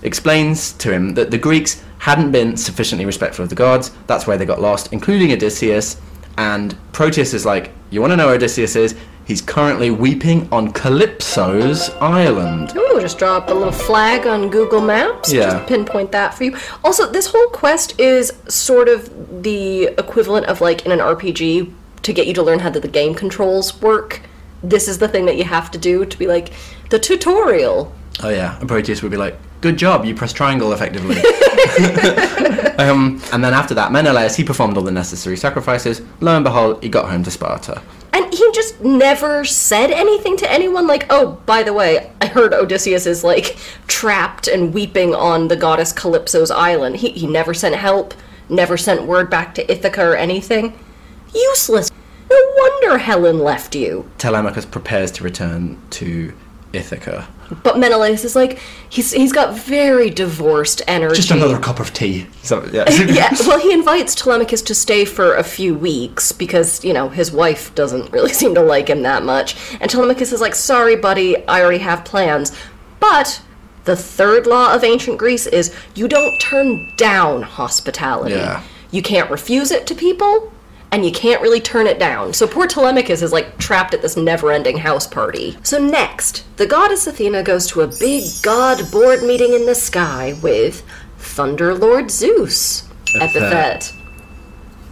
[0.02, 3.92] explains to him that the Greeks hadn't been sufficiently respectful of the gods.
[4.06, 6.00] That's where they got lost, including Odysseus.
[6.36, 8.96] And Proteus is like, You want to know where Odysseus is?
[9.24, 12.72] He's currently weeping on Calypso's island.
[12.76, 15.32] Ooh, just drop a little flag on Google Maps.
[15.32, 15.50] Yeah.
[15.50, 16.56] Just pinpoint that for you.
[16.82, 22.12] Also, this whole quest is sort of the equivalent of like in an RPG to
[22.12, 24.22] get you to learn how the game controls work.
[24.62, 26.52] This is the thing that you have to do to be like
[26.90, 27.92] the tutorial.
[28.22, 28.58] Oh, yeah.
[28.58, 31.14] And Proteus would be like, Good job, you press triangle effectively.
[32.78, 36.02] um, and then after that, Menelaus, he performed all the necessary sacrifices.
[36.20, 37.80] Lo and behold, he got home to Sparta.
[38.12, 42.52] And he just never said anything to anyone like, oh, by the way, I heard
[42.52, 46.96] Odysseus is like trapped and weeping on the goddess Calypso's island.
[46.96, 48.14] He, he never sent help,
[48.48, 50.76] never sent word back to Ithaca or anything.
[51.32, 51.88] Useless.
[52.32, 54.08] No wonder Helen left you.
[54.18, 56.32] Telemachus prepares to return to
[56.72, 57.28] Ithaca.
[57.62, 61.16] But Menelaus is like, he's he's got very divorced energy.
[61.16, 62.26] Just another cup of tea.
[62.42, 62.90] So, yeah.
[63.06, 67.30] yeah, well, he invites Telemachus to stay for a few weeks because, you know, his
[67.30, 69.56] wife doesn't really seem to like him that much.
[69.80, 72.52] And Telemachus is like, sorry, buddy, I already have plans.
[73.00, 73.42] But
[73.84, 78.36] the third law of ancient Greece is you don't turn down hospitality.
[78.36, 78.62] Yeah.
[78.90, 80.52] You can't refuse it to people,
[80.92, 82.32] and you can't really turn it down.
[82.34, 85.58] So poor Telemachus is like trapped at this never ending house party.
[85.62, 90.38] So next, the goddess Athena goes to a big god board meeting in the sky
[90.42, 90.84] with
[91.18, 92.88] Thunder Lord Zeus.
[93.20, 93.42] Epithet.
[93.42, 93.92] Epithet.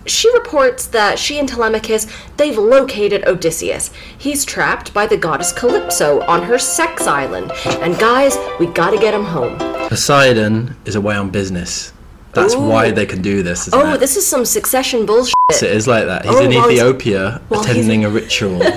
[0.07, 2.07] She reports that she and Telemachus,
[2.39, 3.91] they've located Odysseus.
[4.17, 7.53] He's trapped by the goddess Calypso on her sex island.
[7.67, 9.59] And guys, we gotta get him home.
[9.89, 11.93] Poseidon is away on business.
[12.33, 12.61] That's Ooh.
[12.61, 13.69] why they can do this.
[13.69, 13.99] Isn't Oh, it?
[14.01, 15.35] this is some succession bullshit.
[15.63, 16.25] It is like that.
[16.25, 18.61] He's Oh, in Ethiopia attending a ritual.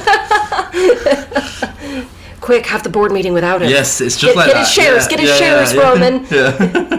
[2.41, 3.69] Quick, have the board meeting without him.
[3.69, 4.59] yes, it's just Get, like get that.
[4.59, 5.89] his shares, Yeah, get his yeah, shares, yeah.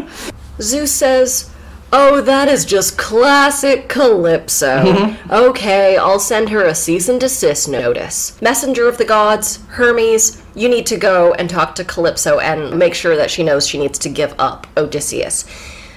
[0.01, 0.09] Roman.
[0.63, 1.51] Zeus says,
[1.93, 4.83] Oh, that is just classic Calypso.
[4.85, 5.31] Mm-hmm.
[5.33, 8.41] okay, I'll send her a cease and desist notice.
[8.43, 12.95] Messenger of the gods, Hermes, you need to go and talk to Calypso and make
[12.95, 15.45] sure that she knows she needs to give up Odysseus.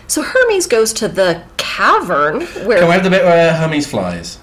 [0.08, 2.80] So Hermes goes to the cavern where.
[2.80, 4.40] Can we have the bit where Hermes flies?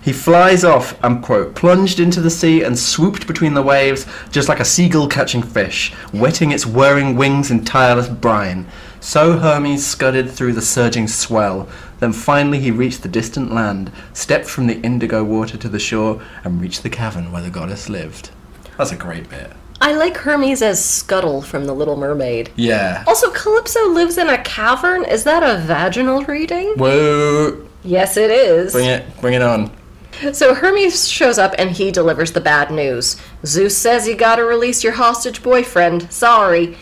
[0.00, 4.48] He flies off and, quote, plunged into the sea and swooped between the waves just
[4.48, 8.66] like a seagull catching fish, wetting its whirring wings in tireless brine.
[9.00, 11.68] So Hermes scudded through the surging swell.
[11.98, 16.22] Then finally he reached the distant land, stepped from the indigo water to the shore,
[16.44, 18.30] and reached the cavern where the goddess lived.
[18.76, 19.52] That's a great bit.
[19.80, 22.50] I like Hermes as Scuttle from The Little Mermaid.
[22.56, 23.04] Yeah.
[23.06, 25.04] Also, Calypso lives in a cavern.
[25.04, 26.74] Is that a vaginal reading?
[26.76, 27.66] Whoa.
[27.84, 28.72] Yes, it is.
[28.72, 29.70] Bring it, bring it on.
[30.32, 33.20] So Hermes shows up and he delivers the bad news.
[33.46, 36.10] Zeus says you gotta release your hostage boyfriend.
[36.12, 36.76] Sorry.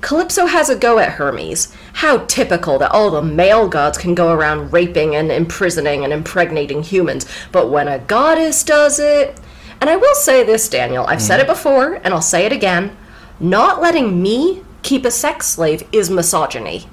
[0.00, 1.72] Calypso has a go at Hermes.
[1.92, 6.82] How typical that all the male gods can go around raping and imprisoning and impregnating
[6.82, 9.38] humans, but when a goddess does it.
[9.82, 12.96] And I will say this, Daniel, I've said it before and I'll say it again.
[13.40, 16.86] Not letting me keep a sex slave is misogyny.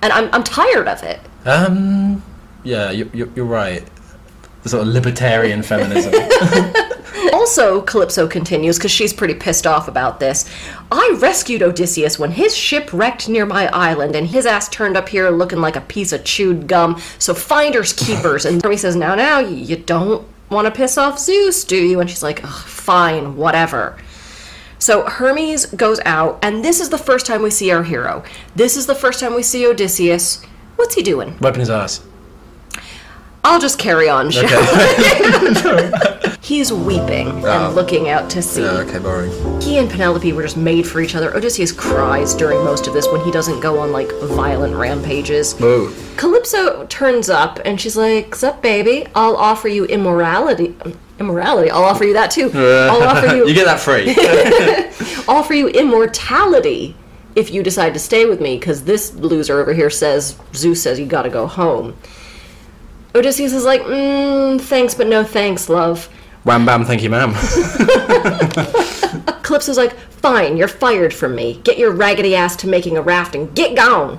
[0.00, 1.20] And I'm, I'm tired of it.
[1.44, 2.22] Um,
[2.64, 3.86] yeah, you, you, you're right.
[4.62, 6.14] The sort of libertarian feminism.
[7.32, 10.48] Also, Calypso continues because she's pretty pissed off about this.
[10.90, 15.08] I rescued Odysseus when his ship wrecked near my island and his ass turned up
[15.08, 17.00] here looking like a piece of chewed gum.
[17.18, 18.44] So finders keepers.
[18.44, 22.00] And Hermes says, Now, now, you don't want to piss off Zeus, do you?
[22.00, 23.96] And she's like, Fine, whatever.
[24.78, 28.24] So Hermes goes out, and this is the first time we see our hero.
[28.56, 30.42] This is the first time we see Odysseus.
[30.74, 31.38] What's he doing?
[31.40, 32.04] Wiping his ass.
[33.44, 35.90] I'll just carry on, shall Okay.
[36.42, 38.64] He's weeping and um, looking out to sea.
[38.64, 39.30] okay, boring.
[39.60, 41.34] He and Penelope were just made for each other.
[41.34, 45.54] Odysseus cries during most of this when he doesn't go on like violent rampages.
[45.54, 45.92] Whoa.
[46.16, 49.06] Calypso turns up and she's like, Sup, baby?
[49.14, 50.74] I'll offer you immorality.
[51.18, 51.70] Immorality?
[51.70, 52.50] I'll offer you that too.
[52.54, 54.14] I'll offer you, you get that free.
[55.28, 56.96] I'll offer you immortality
[57.34, 60.98] if you decide to stay with me, because this loser over here says, Zeus says
[61.00, 61.96] you gotta go home.
[63.14, 66.06] Odysseus is like, mm, thanks, but no thanks, love.
[66.44, 67.34] Wham bam, thank you, ma'am.
[69.42, 71.60] Calypso's like, fine, you're fired from me.
[71.62, 74.18] Get your raggedy ass to making a raft and get gone.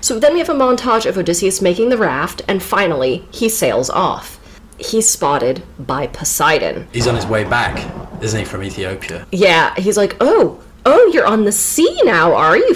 [0.00, 3.90] So then we have a montage of Odysseus making the raft, and finally, he sails
[3.90, 4.38] off.
[4.78, 6.86] He's spotted by Poseidon.
[6.92, 7.90] He's on his way back,
[8.22, 9.26] isn't he, from Ethiopia?
[9.32, 12.74] Yeah, he's like, oh, oh, you're on the sea now, are you?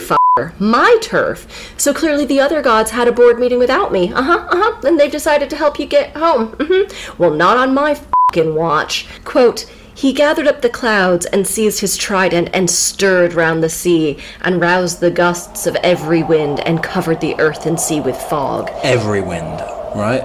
[0.58, 1.46] My turf.
[1.76, 4.12] So clearly the other gods had a board meeting without me.
[4.12, 4.80] Uh huh, uh huh.
[4.86, 6.52] And they've decided to help you get home.
[6.56, 7.22] Mm-hmm.
[7.22, 8.00] Well, not on my
[8.32, 9.06] fing watch.
[9.24, 14.18] Quote, he gathered up the clouds and seized his trident and stirred round the sea
[14.42, 18.70] and roused the gusts of every wind and covered the earth and sea with fog.
[18.84, 19.60] Every wind,
[19.96, 20.22] right?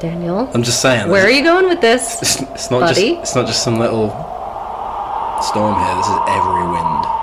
[0.00, 1.08] Daniel, I'm just saying.
[1.08, 2.20] where are you going with this?
[2.22, 3.10] It's, it's not buddy?
[3.10, 3.22] just.
[3.22, 4.10] It's not just some little
[5.42, 5.96] storm here.
[5.96, 7.13] This is every wind.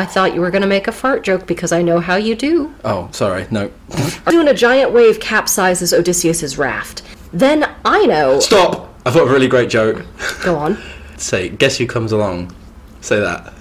[0.00, 2.34] I thought you were going to make a fart joke because I know how you
[2.34, 2.74] do.
[2.86, 3.46] Oh, sorry.
[3.50, 3.70] No.
[4.30, 7.02] Soon a giant wave capsizes Odysseus's raft.
[7.34, 8.40] Then I know.
[8.40, 8.94] Stop.
[9.04, 10.06] I thought of a really great joke.
[10.42, 10.78] Go on.
[11.18, 12.56] Say, guess who comes along?
[13.02, 13.52] Say that.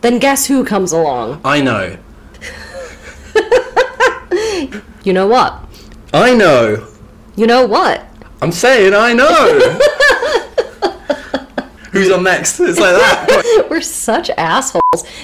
[0.00, 1.40] Then guess who comes along?
[1.44, 1.98] I know.
[5.02, 5.58] You know what?
[6.12, 6.86] I know.
[7.34, 8.06] You know what?
[8.42, 9.78] I'm saying I know.
[12.00, 12.58] Who's on next?
[12.60, 13.66] It's like that.
[13.70, 14.80] We're such assholes.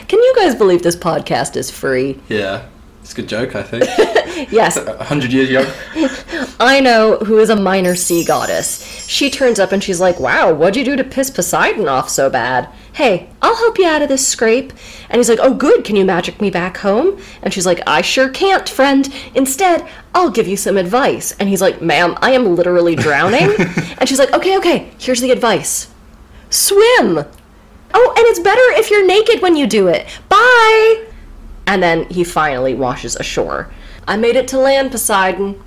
[0.09, 2.21] Can you guys believe this podcast is free?
[2.29, 2.67] yeah.
[3.03, 3.85] It's a good joke, I think.
[4.53, 5.65] Yes, A hundred years young.
[6.61, 8.85] I know who is a minor sea goddess.
[9.09, 12.29] She turns up and she's like, Wow, what'd you do to piss Poseidon off so
[12.29, 12.69] bad?
[12.93, 14.75] Hey, I'll help you out of this scrape.
[15.09, 17.19] And he's like, Oh, good, can you magic me back home?
[17.43, 19.09] And she's like, I sure can't, friend.
[19.35, 21.33] Instead, I'll give you some advice.
[21.41, 23.55] And he's like, Ma'am, I am literally drowning.
[23.99, 25.89] and she's like, Okay, okay, here's the advice
[26.57, 27.25] swim.
[27.95, 30.07] Oh, and it's better if you're naked when you do it.
[30.29, 31.07] Bye!
[31.67, 33.71] And then he finally washes ashore.
[34.07, 35.63] I made it to land, Poseidon.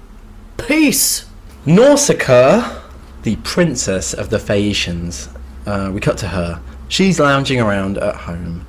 [0.57, 1.25] Peace!
[1.65, 2.81] Nausicaa,
[3.23, 5.29] the princess of the Phaeacians.
[5.65, 6.61] Uh, we cut to her.
[6.87, 8.65] She's lounging around at home.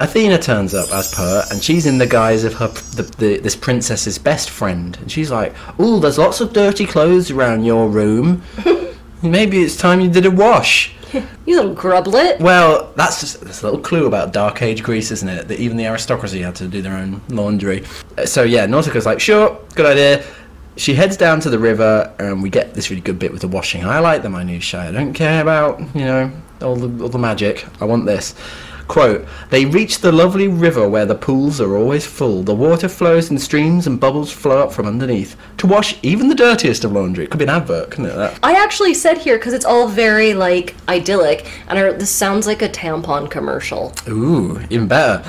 [0.00, 3.54] Athena turns up as per, and she's in the guise of her the, the, this
[3.54, 4.96] princess's best friend.
[5.00, 8.42] And she's like, "Ooh, there's lots of dirty clothes around your room.
[9.22, 10.94] Maybe it's time you did a wash."
[11.46, 12.38] You little grublet.
[12.40, 15.48] Well, that's just that's a little clue about Dark Age Greece, isn't it?
[15.48, 17.84] That even the aristocracy had to do their own laundry.
[18.16, 20.24] Uh, So yeah, Nausicaa's like, sure, good idea.
[20.76, 23.48] She heads down to the river, and we get this really good bit with the
[23.48, 23.84] washing.
[23.84, 24.80] I like the minutiae.
[24.80, 26.30] I don't care about you know
[26.62, 27.66] all the all the magic.
[27.80, 28.34] I want this.
[28.90, 32.42] Quote, they reach the lovely river where the pools are always full.
[32.42, 36.34] The water flows in streams and bubbles flow up from underneath to wash even the
[36.34, 37.22] dirtiest of laundry.
[37.22, 38.16] It could be an advert, couldn't it?
[38.16, 38.40] That?
[38.42, 42.62] I actually said here because it's all very like idyllic, and I, this sounds like
[42.62, 43.92] a tampon commercial.
[44.08, 45.24] Ooh, even better.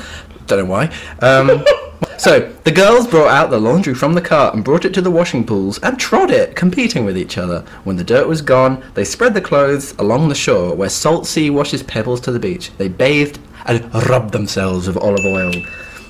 [0.48, 0.92] Don't know why.
[1.20, 1.64] Um,
[2.18, 5.12] so the girls brought out the laundry from the cart and brought it to the
[5.12, 7.64] washing pools and trod it, competing with each other.
[7.84, 11.52] When the dirt was gone, they spread the clothes along the shore where salt sea
[11.52, 12.72] washes pebbles to the beach.
[12.80, 15.52] They bathed and rubbed themselves with olive oil.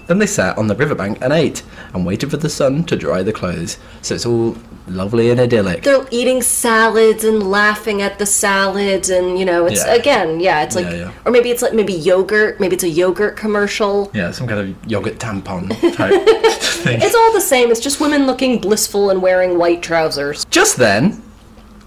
[0.07, 3.23] Then they sat on the riverbank and ate and waited for the sun to dry
[3.23, 3.77] the clothes.
[4.01, 5.83] So it's all lovely and idyllic.
[5.83, 9.93] They're eating salads and laughing at the salads, and you know, it's Yeah.
[9.93, 11.11] again, yeah, it's like, Yeah, yeah.
[11.23, 14.11] or maybe it's like maybe yogurt, maybe it's a yogurt commercial.
[14.13, 16.27] Yeah, some kind of yogurt tampon type
[16.59, 16.99] thing.
[17.01, 17.69] It's all the same.
[17.71, 20.43] It's just women looking blissful and wearing white trousers.
[20.49, 21.21] Just then,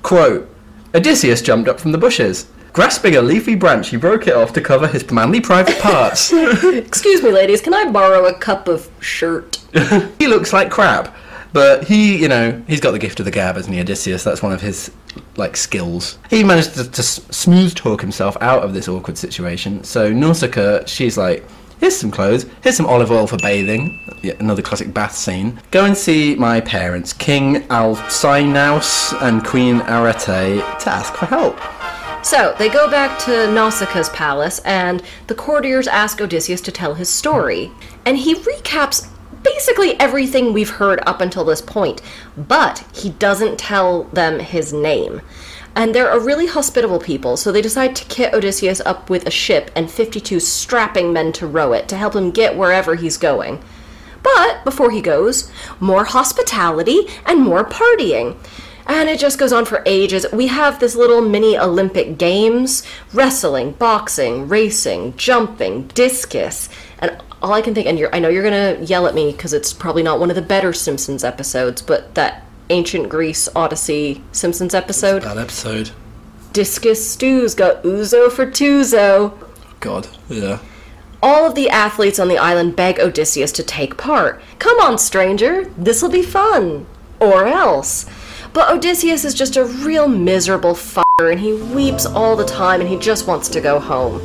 [0.02, 0.48] quote,
[0.94, 2.46] Odysseus jumped up from the bushes.
[2.74, 6.32] Grasping a leafy branch, he broke it off to cover his manly private parts.
[6.64, 9.62] Excuse me, ladies, can I borrow a cup of shirt?
[10.18, 11.14] he looks like crap,
[11.52, 14.24] but he, you know, he's got the gift of the gab, hasn't he, Odysseus?
[14.24, 14.90] That's one of his,
[15.36, 16.18] like, skills.
[16.30, 19.84] He managed to, to smooth talk himself out of this awkward situation.
[19.84, 21.48] So Nausicaa, she's like,
[21.78, 24.00] here's some clothes, here's some olive oil for bathing.
[24.20, 25.60] Yeah, another classic bath scene.
[25.70, 31.56] Go and see my parents, King Alcinous and Queen Arete, to ask for help.
[32.24, 37.10] So they go back to Nausicaa's palace, and the courtiers ask Odysseus to tell his
[37.10, 37.70] story.
[38.06, 39.10] And he recaps
[39.42, 42.00] basically everything we've heard up until this point,
[42.34, 45.20] but he doesn't tell them his name.
[45.76, 49.30] And they're a really hospitable people, so they decide to kit Odysseus up with a
[49.30, 53.62] ship and 52 strapping men to row it to help him get wherever he's going.
[54.22, 58.38] But before he goes, more hospitality and more partying.
[58.86, 60.26] And it just goes on for ages.
[60.32, 62.82] We have this little mini Olympic Games
[63.12, 66.68] wrestling, boxing, racing, jumping, discus.
[66.98, 69.32] And all I can think, and you're, I know you're going to yell at me
[69.32, 74.22] because it's probably not one of the better Simpsons episodes, but that ancient Greece Odyssey
[74.32, 75.22] Simpsons episode.
[75.22, 75.90] That episode.
[76.52, 79.36] Discus Stew's got Uzo for Tuzo.
[79.80, 80.60] God, yeah.
[81.22, 84.40] All of the athletes on the island beg Odysseus to take part.
[84.58, 86.86] Come on, stranger, this'll be fun.
[87.18, 88.06] Or else.
[88.54, 92.88] But Odysseus is just a real miserable fucker and he weeps all the time and
[92.88, 94.20] he just wants to go home.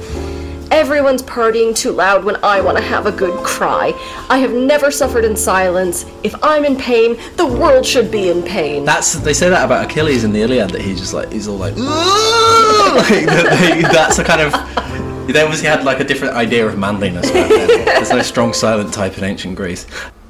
[0.71, 3.91] Everyone's partying too loud when I want to have a good cry.
[4.29, 6.05] I have never suffered in silence.
[6.21, 8.85] If I'm in pain, the world should be in pain.
[8.85, 11.57] That's they say that about Achilles in the Iliad that he's just like he's all
[11.57, 14.51] like, like that they- that's a kind of
[15.33, 17.85] they obviously had like a different idea of manliness back then.
[17.85, 19.87] There's no strong silent type in ancient Greece.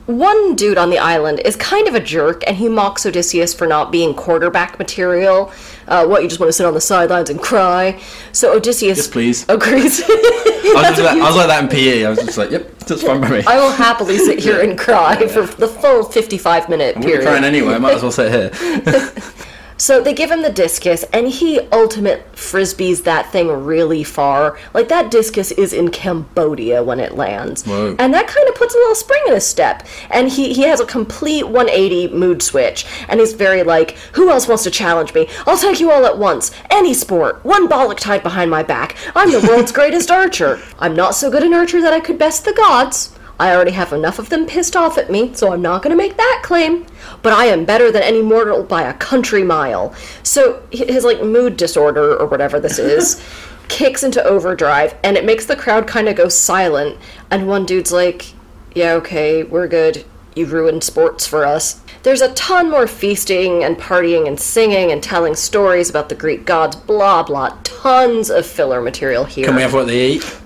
[0.09, 3.67] One dude on the island is kind of a jerk, and he mocks Odysseus for
[3.67, 5.51] not being quarterback material.
[5.87, 8.01] Uh, what, you just want to sit on the sidelines and cry?
[8.31, 9.45] So Odysseus Yes, please.
[9.49, 10.01] agrees.
[10.09, 12.05] I was, like, I was like that in PE.
[12.05, 13.43] I was just like, yep, that's fine by me.
[13.45, 17.43] I will happily sit here and cry for the full 55 minute I'm crying period.
[17.43, 17.75] anyway.
[17.75, 18.49] I might as well sit here.
[19.79, 24.59] So they give him the discus, and he ultimate frisbees that thing really far.
[24.73, 27.95] Like that discus is in Cambodia when it lands, Whoa.
[27.97, 29.87] and that kind of puts a little spring in his step.
[30.11, 34.49] And he he has a complete 180 mood switch, and he's very like, "Who else
[34.49, 35.29] wants to challenge me?
[35.47, 36.51] I'll take you all at once.
[36.69, 38.97] Any sport, one bollock tied behind my back.
[39.15, 40.59] I'm the world's greatest archer.
[40.77, 43.93] I'm not so good an archer that I could best the gods." I already have
[43.93, 46.85] enough of them pissed off at me, so I'm not going to make that claim.
[47.21, 49.95] But I am better than any mortal by a country mile.
[50.23, 53.21] So his like mood disorder or whatever this is
[53.69, 56.97] kicks into overdrive, and it makes the crowd kind of go silent.
[57.31, 58.33] And one dude's like,
[58.75, 60.03] "Yeah, okay, we're good.
[60.35, 65.03] You ruined sports for us." There's a ton more feasting and partying and singing and
[65.03, 67.57] telling stories about the Greek gods, blah blah.
[67.63, 69.45] Tons of filler material here.
[69.45, 70.37] Can we have what they eat?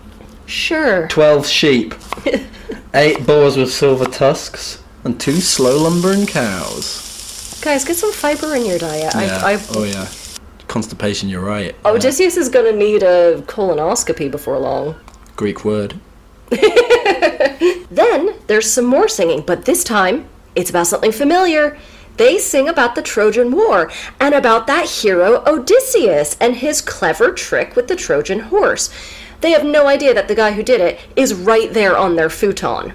[0.45, 1.07] Sure.
[1.07, 1.95] Twelve sheep,
[2.93, 7.59] eight boars with silver tusks, and two slow lumbering cows.
[7.61, 9.13] Guys, get some fiber in your diet.
[9.15, 9.41] Yeah.
[9.43, 10.07] I, I, oh yeah.
[10.67, 11.29] Constipation.
[11.29, 11.75] You're right.
[11.85, 14.95] Oh, Odysseus is gonna need a colonoscopy before long.
[15.35, 15.99] Greek word.
[17.93, 21.77] Then there's some more singing, but this time it's about something familiar.
[22.17, 27.75] They sing about the Trojan War and about that hero Odysseus and his clever trick
[27.75, 28.89] with the Trojan horse.
[29.43, 32.29] They have no idea that the guy who did it is right there on their
[32.29, 32.93] futon.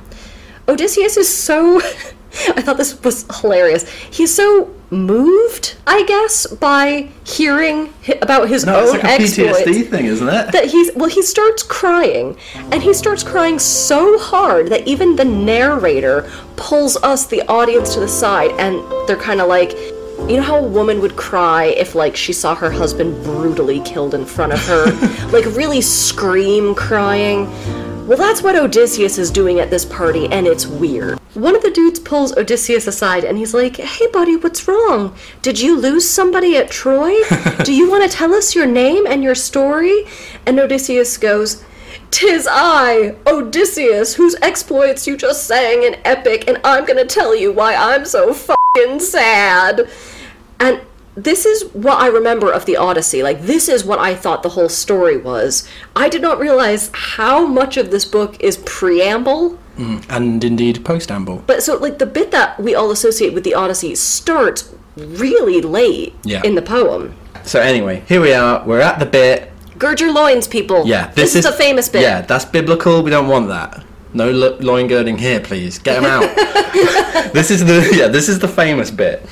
[0.67, 1.81] Odysseus is so.
[2.57, 3.89] I thought this was hilarious.
[3.91, 7.93] He's so moved, I guess, by hearing
[8.23, 10.53] about his No, it's own like a exploits PTSD thing, isn't it?
[10.53, 12.37] that he's well he starts crying
[12.73, 18.01] and he starts crying so hard that even the narrator pulls us the audience to
[18.01, 19.73] the side and they're kind of like
[20.27, 24.15] you know how a woman would cry if like she saw her husband brutally killed
[24.15, 24.87] in front of her?
[25.29, 27.47] Like really scream crying?
[28.07, 31.19] Well that's what odysseus is doing at this party and it's weird.
[31.35, 35.15] One of the dudes pulls odysseus aside and he's like hey buddy what's wrong?
[35.43, 37.15] Did you lose somebody at troy?
[37.65, 40.05] Do you want to tell us your name and your story?
[40.47, 41.65] And odysseus goes
[42.11, 47.53] Tis I, Odysseus, whose exploits you just sang in epic, and I'm gonna tell you
[47.53, 49.89] why I'm so fucking sad.
[50.59, 50.81] And
[51.15, 53.23] this is what I remember of the Odyssey.
[53.23, 55.69] Like, this is what I thought the whole story was.
[55.97, 59.59] I did not realize how much of this book is preamble.
[59.77, 61.43] Mm, and indeed, postamble.
[61.47, 66.15] But so, like, the bit that we all associate with the Odyssey starts really late
[66.25, 66.43] Yeah.
[66.45, 67.15] in the poem.
[67.45, 68.63] So anyway, here we are.
[68.67, 69.51] We're at the bit.
[69.79, 70.87] Gird your loins, people.
[70.87, 72.03] Yeah, this, is, a famous bit.
[72.03, 73.03] Yeah, that's biblical.
[73.03, 73.85] We don't want that.
[74.13, 75.79] No lo- loin girding here, please.
[75.79, 76.35] Get him out.
[77.33, 78.09] this is the yeah.
[78.09, 79.25] This is the famous bit.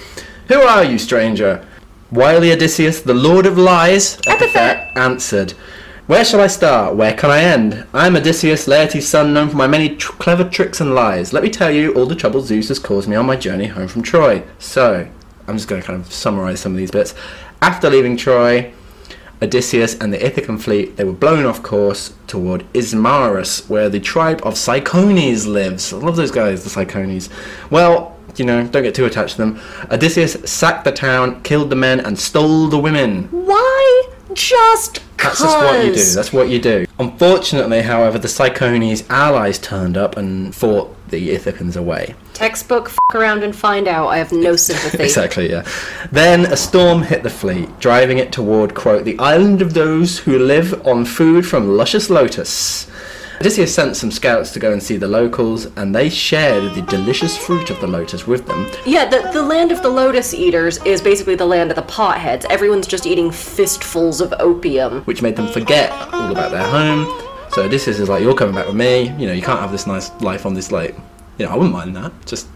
[0.49, 1.67] Who are you, stranger?
[2.13, 4.97] Wily Odysseus, the Lord of Lies, Epithet.
[4.97, 5.55] answered.
[6.07, 6.95] Where shall I start?
[6.95, 7.85] Where can I end?
[7.93, 11.33] I am Odysseus, Laertes' son, known for my many tr- clever tricks and lies.
[11.33, 13.89] Let me tell you all the trouble Zeus has caused me on my journey home
[13.89, 14.45] from Troy.
[14.61, 15.09] So,
[15.49, 17.13] I'm just going to kind of summarize some of these bits.
[17.61, 18.73] After leaving Troy,
[19.43, 24.41] Odysseus and the Ithacan fleet, they were blown off course toward Ismarus, where the tribe
[24.45, 25.93] of Cicones lives.
[25.93, 27.29] I love those guys, the Cicones.
[27.71, 29.61] Well, you know, don't get too attached to them.
[29.91, 33.25] Odysseus sacked the town, killed the men, and stole the women.
[33.31, 34.11] Why?
[34.33, 36.05] Just That's just what you do.
[36.15, 36.87] That's what you do.
[36.99, 42.15] Unfortunately, however, the Cicones allies turned up and fought the Ithacans away.
[42.35, 44.09] Textbook, f around and find out.
[44.09, 45.05] I have no sympathy.
[45.05, 45.67] Exactly, yeah.
[46.13, 50.39] Then a storm hit the fleet, driving it toward, quote, the island of those who
[50.39, 52.91] live on food from luscious lotus.
[53.39, 57.37] Odysseus sent some scouts to go and see the locals, and they shared the delicious
[57.37, 58.67] fruit of the lotus with them.
[58.87, 62.47] Yeah, the, the land of the lotus eaters is basically the land of the potheads.
[62.47, 65.03] Everyone's just eating fistfuls of opium.
[65.03, 67.26] which made them forget all about their home.
[67.57, 69.15] So Odysseus is like, "You're coming back with me.
[69.19, 70.95] You know, you can't have this nice life on this like,
[71.39, 72.13] you know, I wouldn't mind that.
[72.27, 72.49] Just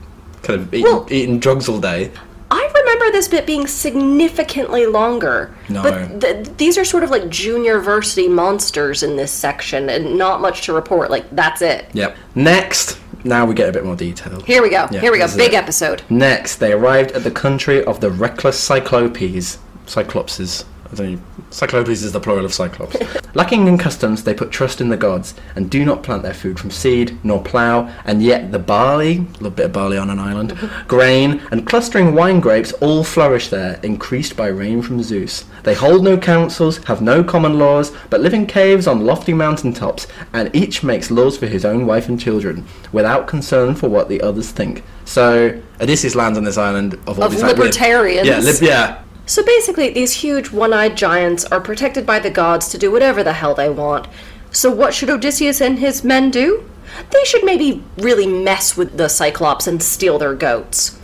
[0.42, 2.11] kind of eating, Well- eating drugs all day."
[2.51, 5.55] I remember this bit being significantly longer.
[5.70, 5.82] No.
[5.82, 10.42] But th- these are sort of like junior varsity monsters in this section, and not
[10.42, 11.11] much to report.
[11.11, 11.86] Like, that's it.
[11.94, 12.14] Yep.
[12.34, 14.42] Next, now we get a bit more detail.
[14.42, 14.86] Here we go.
[14.90, 15.28] Yeah, Here we go.
[15.34, 15.57] Big it.
[15.57, 16.03] episode.
[16.11, 19.57] Next, they arrived at the country of the reckless Cyclopes.
[19.86, 20.64] Cyclopses.
[20.99, 21.18] Know.
[21.51, 22.97] Cyclopes is the plural of Cyclops.
[23.34, 26.59] Lacking in customs, they put trust in the gods and do not plant their food
[26.59, 30.18] from seed nor plough, and yet the barley, a little bit of barley on an
[30.18, 35.45] island, grain, and clustering wine grapes all flourish there, increased by rain from Zeus.
[35.62, 39.72] They hold no councils, have no common laws, but live in caves on lofty mountain
[39.72, 44.09] tops, and each makes laws for his own wife and children, without concern for what
[44.09, 44.82] the others think.
[45.05, 48.26] So Odysseus lands on this island of all Of these like, lib- libertarians.
[48.26, 49.03] yeah, lib- yeah.
[49.31, 53.22] So basically, these huge one eyed giants are protected by the gods to do whatever
[53.22, 54.09] the hell they want.
[54.51, 56.68] So, what should Odysseus and his men do?
[57.11, 60.99] They should maybe really mess with the Cyclops and steal their goats.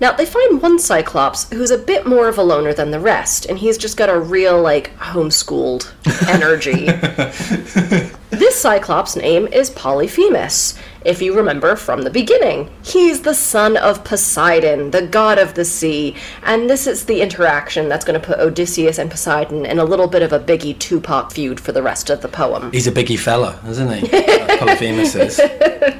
[0.00, 3.44] Now, they find one Cyclops who's a bit more of a loner than the rest,
[3.44, 5.92] and he's just got a real, like, homeschooled
[6.26, 6.86] energy.
[8.30, 12.70] this Cyclops' name is Polyphemus, if you remember from the beginning.
[12.82, 17.88] He's the son of Poseidon, the god of the sea, and this is the interaction
[17.88, 21.32] that's going to put Odysseus and Poseidon in a little bit of a Biggie Tupac
[21.32, 22.70] feud for the rest of the poem.
[22.72, 24.08] He's a biggie fella, isn't he?
[24.58, 25.40] Polyphemus is.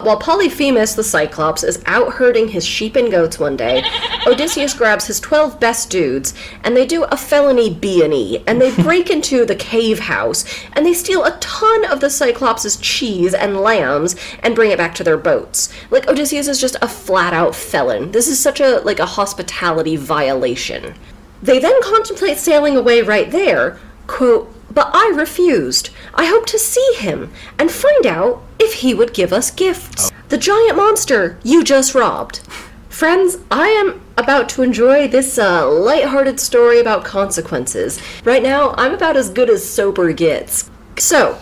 [0.00, 3.82] While Polyphemus the Cyclops is out herding his sheep and goats one day,
[4.26, 9.10] Odysseus grabs his 12 best dudes and they do a felony B&E and they break
[9.10, 14.16] into the cave house and they steal a ton of the Cyclops' cheese and lambs
[14.42, 15.72] and bring it back to their boats.
[15.90, 18.12] Like Odysseus is just a flat out felon.
[18.12, 20.94] This is such a like a hospitality violation.
[21.42, 25.90] They then contemplate sailing away right there, quote, but I refused.
[26.14, 30.10] I hope to see him and find out if he would give us gifts.
[30.28, 32.40] The giant monster you just robbed.
[32.88, 38.00] Friends, I am about to enjoy this uh, lighthearted story about consequences.
[38.24, 40.68] Right now, I'm about as good as sober gets.
[40.98, 41.40] So,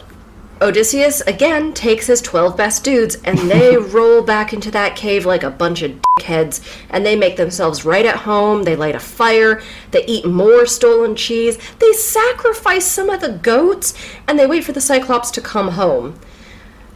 [0.63, 5.43] Odysseus again takes his 12 best dudes and they roll back into that cave like
[5.43, 8.63] a bunch of dickheads and they make themselves right at home.
[8.63, 13.93] They light a fire, they eat more stolen cheese, they sacrifice some of the goats,
[14.27, 16.19] and they wait for the Cyclops to come home.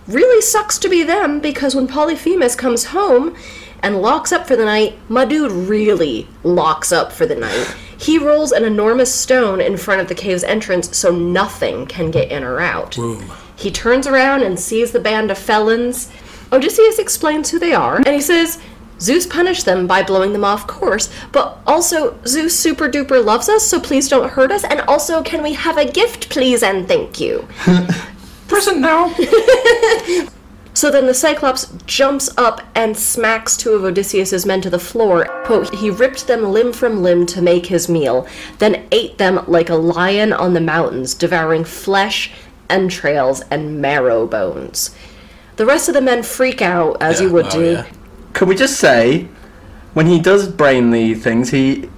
[0.06, 3.36] Really sucks to be them because when Polyphemus comes home
[3.82, 7.76] and locks up for the night, my dude really locks up for the night.
[7.98, 12.32] He rolls an enormous stone in front of the cave's entrance so nothing can get
[12.32, 12.96] in or out.
[13.60, 16.10] He turns around and sees the band of felons.
[16.50, 18.58] Odysseus explains who they are, and he says,
[19.00, 23.66] Zeus punished them by blowing them off course, but also Zeus super duper loves us,
[23.66, 27.20] so please don't hurt us, and also can we have a gift, please, and thank
[27.20, 27.46] you.
[28.48, 29.14] Present now.
[30.72, 35.26] So then the Cyclops jumps up and smacks two of Odysseus's men to the floor.
[35.44, 38.26] Quote, he ripped them limb from limb to make his meal,
[38.58, 42.32] then ate them like a lion on the mountains, devouring flesh,
[42.70, 44.94] entrails, and marrow bones.
[45.56, 47.70] The rest of the men freak out, as you would Oh, do.
[47.72, 47.86] yeah.
[48.32, 49.28] Can we just say,
[49.94, 51.88] when he does brain the things, he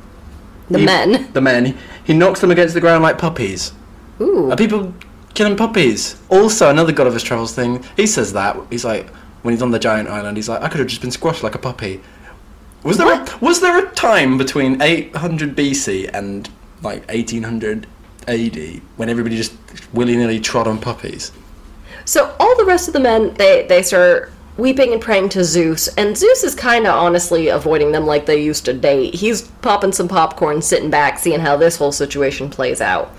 [0.70, 1.28] The he- men.
[1.32, 3.72] the men, he knocks them against the ground like puppies.
[4.20, 4.50] Ooh.
[4.50, 4.92] Are people
[5.34, 6.16] killing puppies?
[6.28, 7.84] Also, another Gulliver's Travels thing.
[7.96, 9.08] He says that he's like
[9.42, 11.54] when he's on the giant island, he's like, I could have just been squashed like
[11.54, 12.00] a puppy.
[12.84, 16.48] Was there a, was there a time between 800 BC and
[16.82, 17.86] like 1800
[18.28, 19.54] AD when everybody just
[19.92, 21.32] willy nilly trod on puppies?
[22.04, 25.88] So all the rest of the men, they they start weeping and praying to Zeus,
[25.96, 29.14] and Zeus is kind of honestly avoiding them like they used to date.
[29.14, 33.12] He's popping some popcorn, sitting back, seeing how this whole situation plays out.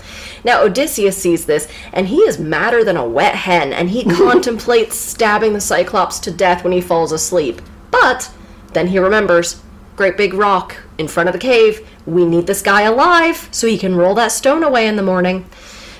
[0.44, 4.96] Now Odysseus sees this, and he is madder than a wet hen, and he contemplates
[4.96, 7.60] stabbing the Cyclops to death when he falls asleep.
[7.90, 8.30] But
[8.72, 9.60] then he remembers.
[9.96, 11.88] Great big rock in front of the cave.
[12.06, 15.46] We need this guy alive so he can roll that stone away in the morning.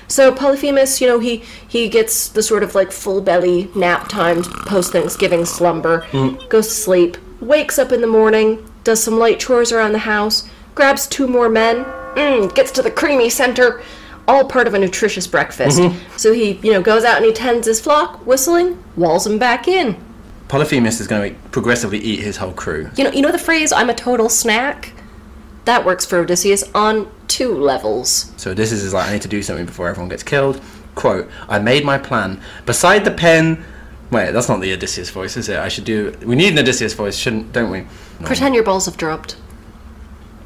[0.07, 4.45] So Polyphemus, you know, he he gets the sort of like full belly nap timed
[4.67, 6.05] post Thanksgiving slumber,
[6.49, 10.47] goes to sleep, wakes up in the morning, does some light chores around the house,
[10.75, 11.85] grabs two more men,
[12.15, 13.81] mm, gets to the creamy center,
[14.27, 15.79] all part of a nutritious breakfast.
[16.17, 19.67] So he, you know, goes out and he tends his flock, whistling, walls them back
[19.67, 19.97] in.
[20.47, 22.89] Polyphemus is going to progressively eat his whole crew.
[22.95, 24.93] You know, you know the phrase "I'm a total snack."
[25.65, 28.31] That works for Odysseus on two levels.
[28.37, 30.61] So this is like I need to do something before everyone gets killed.
[30.93, 32.39] quote, I made my plan.
[32.65, 33.65] Beside the pen.
[34.11, 35.57] Wait, that's not the Odysseus voice, is it?
[35.57, 36.15] I should do.
[36.23, 37.87] We need an Odysseus voice, shouldn't, don't we?
[38.23, 39.35] Pretend your balls have dropped.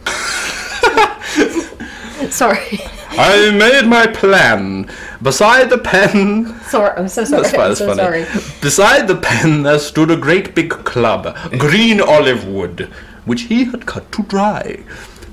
[2.29, 2.79] Sorry.
[3.11, 4.89] I made my plan.
[5.21, 6.59] Beside the pen.
[6.61, 7.41] Sorry, I'm so sorry.
[7.41, 8.23] That's fine, I'm that's so funny.
[8.25, 8.43] sorry.
[8.61, 12.89] Beside the pen there stood a great big club, green olive wood,
[13.25, 14.83] which he had cut to dry,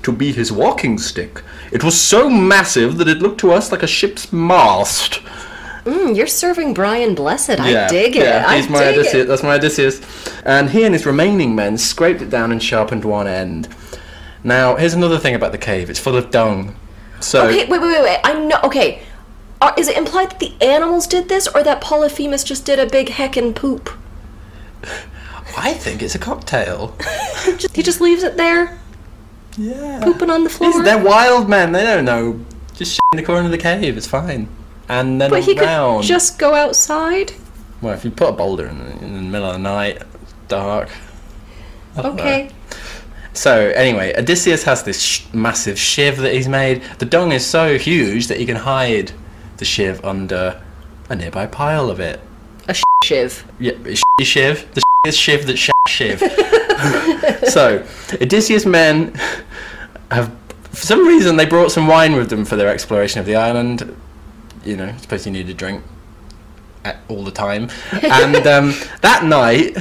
[0.02, 1.42] to be his walking stick.
[1.72, 5.20] It was so massive that it looked to us like a ship's mast.
[5.84, 7.60] Mm, you're serving Brian Blessed.
[7.60, 8.22] I dig it.
[8.24, 9.14] Yeah, I my dig Odysseus.
[9.14, 9.28] it.
[9.28, 10.00] That's my Odysseus.
[10.44, 13.68] And he and his remaining men scraped it down and sharpened one end.
[14.42, 15.88] Now, here's another thing about the cave.
[15.88, 16.74] It's full of dung.
[17.20, 18.20] So Okay, wait, wait, wait, wait.
[18.24, 18.58] I know.
[18.64, 19.02] Okay,
[19.60, 22.86] Are, is it implied that the animals did this, or that Polyphemus just did a
[22.86, 23.90] big heckin' poop?
[25.56, 26.94] I think it's a cocktail.
[27.56, 28.78] Just, he just leaves it there,
[29.56, 30.00] Yeah.
[30.02, 30.72] pooping on the floor.
[30.72, 31.72] These- They're wild men.
[31.72, 32.38] They don't know.
[32.74, 33.96] Just shit in the corner of the cave.
[33.96, 34.48] It's fine.
[34.88, 37.32] And then but he could just go outside.
[37.80, 40.02] Well, if you put a boulder in the, in the middle of the night,
[40.48, 40.90] dark.
[41.96, 42.48] Don't know.
[43.36, 46.82] So anyway, Odysseus has this sh- massive shiv that he's made.
[46.98, 49.12] The dung is so huge that he can hide
[49.58, 50.62] the shiv under
[51.10, 52.20] a nearby pile of it.
[52.66, 52.74] A
[53.04, 53.44] shiv.
[53.60, 54.74] Yeah, sh- shiv.
[54.74, 56.18] The sh- is shiv that sh- shiv.
[57.50, 57.86] so
[58.20, 59.14] Odysseus' men
[60.10, 60.34] have,
[60.70, 63.94] for some reason, they brought some wine with them for their exploration of the island.
[64.64, 65.84] You know, I suppose you need a drink
[66.84, 67.68] at, all the time.
[67.92, 69.76] And um, that night,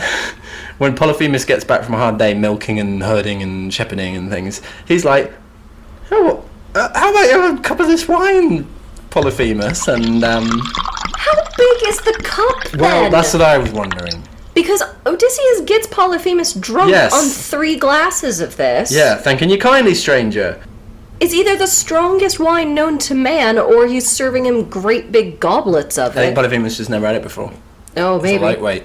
[0.78, 4.62] when Polyphemus gets back from a hard day milking and herding and shepherding and things,
[4.88, 5.34] he's like,
[6.12, 6.44] "Oh,
[6.76, 8.68] uh, how about you have a cup of this wine,
[9.10, 10.50] Polyphemus?" And um,
[11.18, 12.82] How big is the cup then?
[12.82, 14.24] well, that's what I was wondering.
[14.54, 17.14] because Odysseus gets Polyphemus drunk Yes.
[17.14, 18.92] on three glasses of this.
[18.92, 20.62] Yeah, thanking you kindly, stranger.
[21.20, 25.98] It's either the strongest wine known to man, or he's serving him great big goblets
[25.98, 26.20] of it.
[26.20, 26.36] I think it.
[26.36, 27.52] Polyphemus just never had it before.
[27.98, 28.44] oh, It's a maybe.
[28.44, 28.84] lightweight.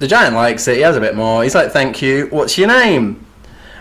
[0.00, 0.76] The giant likes it.
[0.76, 1.42] He has a bit more.
[1.42, 2.26] He's like, "Thank you.
[2.30, 3.24] What's your name?"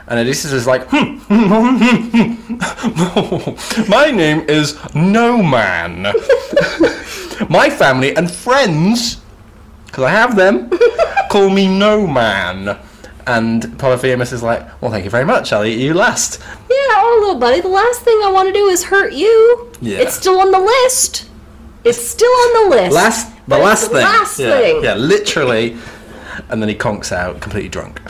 [0.05, 6.03] And Odysseus is like, "Hmm, hmm, hmm, hmm "My name is No Man.
[7.49, 9.21] My family and friends,
[9.85, 10.69] because I have them,
[11.29, 12.77] call me No Man."
[13.25, 15.53] And Polyphemus is like, "Well, thank you very much.
[15.53, 18.67] I'll eat you last." Yeah, oh, little buddy, the last thing I want to do
[18.67, 19.71] is hurt you.
[19.79, 19.99] Yeah.
[19.99, 21.29] It's still on the list.
[21.85, 22.93] It's still on the list.
[22.93, 24.03] Last, the last the thing.
[24.03, 24.83] last yeah, thing.
[24.83, 25.77] Yeah, literally.
[26.49, 28.01] And then he conks out, completely drunk.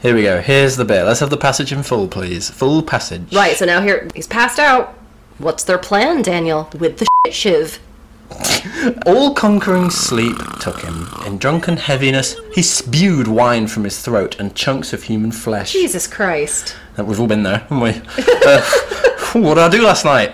[0.00, 0.40] Here we go.
[0.40, 1.04] Here's the bit.
[1.04, 2.50] Let's have the passage in full, please.
[2.50, 3.34] Full passage.
[3.34, 4.94] Right, so now here, he's passed out.
[5.38, 7.78] What's their plan, Daniel, with the shit shiv?
[9.06, 11.08] All conquering sleep took him.
[11.26, 15.72] In drunken heaviness, he spewed wine from his throat and chunks of human flesh.
[15.72, 16.76] Jesus Christ.
[16.96, 18.02] That We've all been there, haven't we?
[18.46, 18.62] Uh,
[19.32, 20.30] what did I do last night?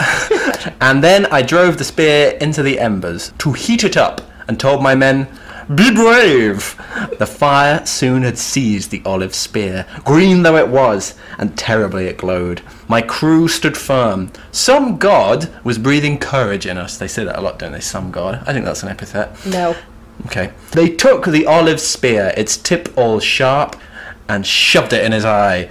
[0.81, 4.83] and then I drove the spear into the embers to heat it up and told
[4.83, 5.27] my men,
[5.69, 6.77] Be brave!
[7.19, 12.19] The fire soon had seized the olive spear, green though it was, and terribly it
[12.19, 12.63] glowed.
[12.89, 14.33] My crew stood firm.
[14.51, 16.97] Some god was breathing courage in us.
[16.97, 17.81] They say that a lot, don't they?
[17.81, 18.43] Some god.
[18.47, 19.47] I think that's an epithet.
[19.47, 19.77] No.
[20.27, 20.53] Okay.
[20.73, 23.77] They took the olive spear, its tip all sharp,
[24.29, 25.71] and shoved it in his eye.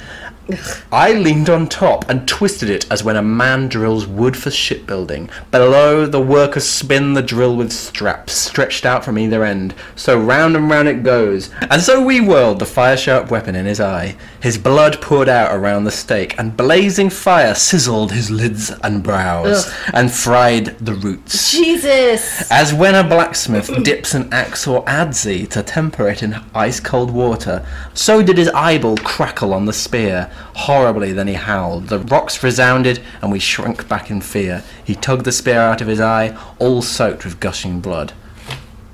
[0.91, 5.29] I leaned on top and twisted it as when a man drills wood for shipbuilding.
[5.51, 9.73] Below, the workers spin the drill with straps stretched out from either end.
[9.95, 11.51] So round and round it goes.
[11.69, 14.15] And so we whirled the fire sharp weapon in his eye.
[14.41, 19.71] His blood poured out around the stake, and blazing fire sizzled his lids and brows,
[19.93, 21.51] and fried the roots.
[21.51, 22.51] Jesus.
[22.51, 27.11] As when a blacksmith dips an axe or adze to temper it in ice cold
[27.11, 30.29] water, so did his eyeball crackle on the spear.
[30.55, 31.87] Horribly then he howled.
[31.87, 34.63] The rocks resounded, and we shrunk back in fear.
[34.83, 38.13] He tugged the spear out of his eye, all soaked with gushing blood.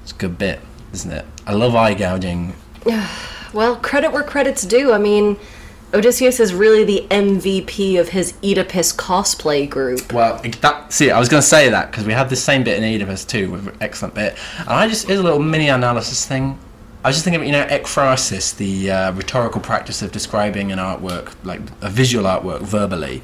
[0.03, 0.59] It's a good bit,
[0.93, 1.25] isn't it?
[1.45, 2.53] I love eye gouging.
[3.53, 4.91] Well, credit where credit's due.
[4.91, 5.37] I mean,
[5.93, 10.11] Odysseus is really the MVP of his Oedipus cosplay group.
[10.11, 12.77] Well, that, see, I was going to say that because we had the same bit
[12.77, 14.37] in Oedipus too, with excellent bit.
[14.59, 16.59] And I just, here's a little mini analysis thing.
[17.07, 20.77] I was just thinking of, you know, ekphrasis, the uh, rhetorical practice of describing an
[20.77, 23.21] artwork, like a visual artwork, verbally,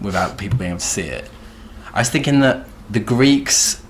[0.00, 1.28] without people being able to see it.
[1.92, 3.82] I was thinking that the Greeks'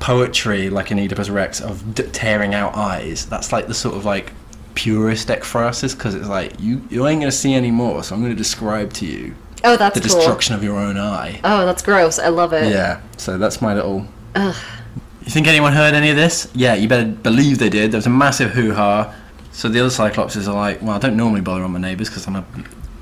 [0.00, 4.06] poetry, like in Oedipus Rex, of d- tearing out eyes, that's like the sort of
[4.06, 4.32] like
[4.74, 8.22] purist ekphrasis because it's like, you, you ain't going to see any more, so I'm
[8.22, 10.16] going to describe to you Oh, that's the cool.
[10.16, 11.38] destruction of your own eye.
[11.44, 12.18] Oh, that's gross.
[12.18, 12.70] I love it.
[12.72, 14.06] Yeah, so that's my little.
[15.24, 16.50] You think anyone heard any of this?
[16.54, 17.92] Yeah, you better believe they did.
[17.92, 19.14] There was a massive hoo ha.
[19.52, 22.26] So the other Cyclopses are like, well, I don't normally bother on my neighbours because
[22.26, 22.44] I'm a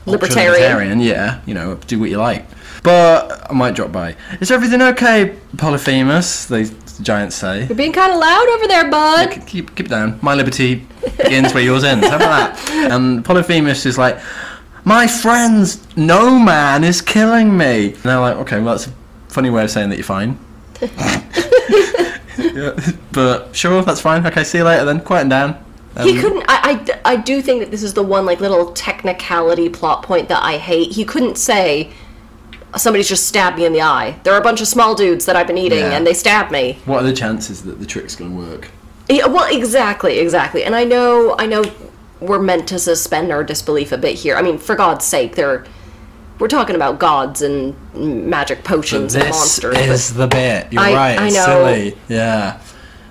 [0.07, 0.53] Libertarian.
[0.63, 2.47] ultra-libertarian, Yeah, you know, do what you like.
[2.83, 4.17] But I might drop by.
[4.41, 6.47] Is everything okay, Polyphemus?
[6.47, 6.65] They
[6.97, 7.67] the giants say.
[7.67, 9.31] You're being kind of loud over there, bud.
[9.31, 10.19] Keep, keep, keep it down.
[10.23, 12.07] My liberty begins where yours ends.
[12.07, 12.93] How about that?
[12.93, 14.21] And Polyphemus is like,
[14.85, 17.87] my friends, no man is killing me.
[17.93, 18.93] And they're like, okay, well, that's a
[19.29, 20.39] funny way of saying that you're fine.
[22.55, 24.27] yeah, but sure, that's fine.
[24.27, 25.01] Okay, see you later then.
[25.01, 25.65] Quieten down.
[26.03, 26.45] He Um, couldn't.
[26.49, 30.29] I, I, I do think that this is the one like little technicality plot point
[30.29, 30.93] that I hate.
[30.93, 31.91] He couldn't say
[32.77, 34.19] somebody's just stabbed me in the eye.
[34.25, 35.93] There are a bunch of small dudes that I've been eating, Yeah.
[35.97, 36.79] and they stabbed me.
[36.87, 38.69] What are the chances that the trick's going to work?
[39.11, 40.65] Yeah, well, exactly, exactly.
[40.65, 41.63] And I know, I know,
[42.21, 44.37] we're meant to suspend our disbelief a bit here.
[44.37, 45.67] I mean, for God's sake, they're
[46.43, 49.79] we're talking about gods and magic potions and this monsters.
[49.79, 50.73] is the bit.
[50.73, 51.19] You're I- right.
[51.21, 51.45] I know.
[51.45, 51.97] silly.
[52.09, 52.61] Yeah.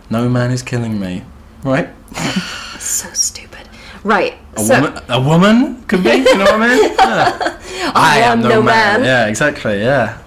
[0.10, 1.24] No man is killing me.
[1.64, 1.88] Right?
[2.78, 3.70] so stupid.
[4.04, 4.38] Right.
[4.58, 5.04] A so, woman.
[5.08, 6.10] A woman could be.
[6.10, 7.58] You know what I mean?
[7.72, 7.94] Yeah.
[7.96, 9.00] I am am no, no man.
[9.00, 9.04] man.
[9.06, 9.28] Yeah.
[9.28, 9.80] Exactly.
[9.80, 10.22] Yeah.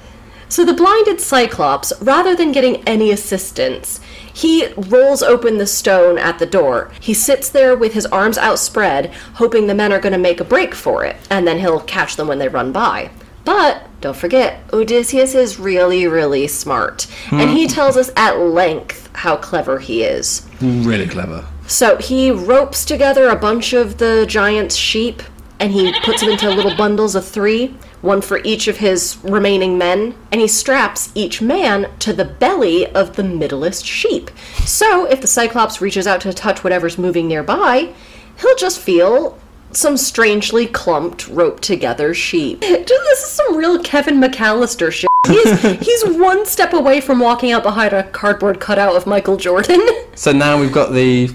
[0.49, 4.01] So the blinded Cyclops, rather than getting any assistance,
[4.35, 6.91] he rolls open the stone at the door.
[7.01, 10.45] He sits there with his arms outspread, hoping the men are going to make a
[10.45, 13.11] break for it, and then he'll catch them when they run by.
[13.45, 17.73] But don't forget, Odysseus is really, really smart, and he hmm.
[17.73, 20.47] tells us at length how clever he is.
[20.61, 21.47] Really clever.
[21.67, 25.23] So he ropes together a bunch of the giant's sheep
[25.61, 27.75] and he puts them into little bundles of three,
[28.05, 32.87] one for each of his remaining men, and he straps each man to the belly
[32.89, 34.31] of the middlest sheep.
[34.65, 37.95] So if the Cyclops reaches out to touch whatever's moving nearby,
[38.41, 39.39] he'll just feel
[39.73, 42.61] some strangely clumped, roped together sheep.
[42.63, 45.09] Dude, this is some real Kevin McCallister shit.
[45.27, 49.81] He's, he's one step away from walking out behind a cardboard cutout of Michael Jordan.
[50.15, 51.31] So now we've got the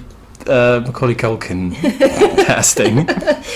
[0.47, 1.75] uh, Macaulay Culkin
[2.45, 3.07] casting.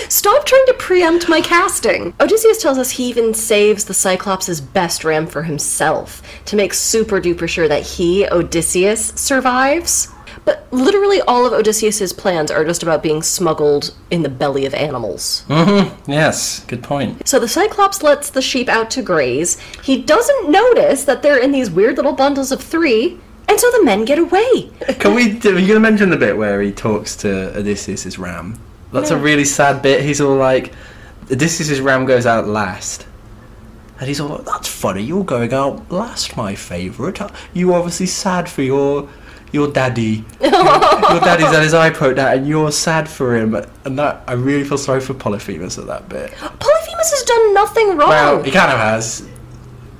[0.08, 2.14] Stop trying to preempt my casting.
[2.20, 7.20] Odysseus tells us he even saves the Cyclops' best ram for himself to make super
[7.20, 10.08] duper sure that he, Odysseus, survives.
[10.44, 14.74] But literally all of Odysseus' plans are just about being smuggled in the belly of
[14.74, 15.44] animals.
[15.48, 16.60] yes.
[16.66, 17.26] Good point.
[17.26, 19.58] So the Cyclops lets the sheep out to graze.
[19.82, 23.18] He doesn't notice that they're in these weird little bundles of three,
[23.48, 24.70] and so the men get away.
[24.98, 25.32] Can we?
[25.38, 28.58] Do, are you going to mention the bit where he talks to Odysseus' ram?
[28.92, 30.02] That's a really sad bit.
[30.04, 30.72] He's all like,
[31.30, 33.06] Odysseus' ram goes out last.
[33.98, 37.20] And he's all like, that's funny, you're going out last, my favourite.
[37.52, 39.08] You're obviously sad for your
[39.52, 40.24] your daddy.
[40.40, 43.54] your, your daddy's had his eye poked out and you're sad for him.
[43.84, 46.32] And that I really feel sorry for Polyphemus at that bit.
[46.32, 48.08] Polyphemus has done nothing wrong.
[48.08, 49.28] Well, he kind of has.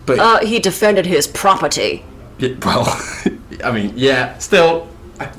[0.06, 2.04] But, uh, he defended his property.
[2.38, 2.84] Yeah, well,
[3.64, 4.88] I mean, yeah, still.
[5.20, 5.30] I,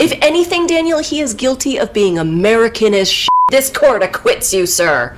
[0.00, 3.28] If anything, Daniel, he is guilty of being American as sh.
[3.50, 5.16] This court acquits you, sir.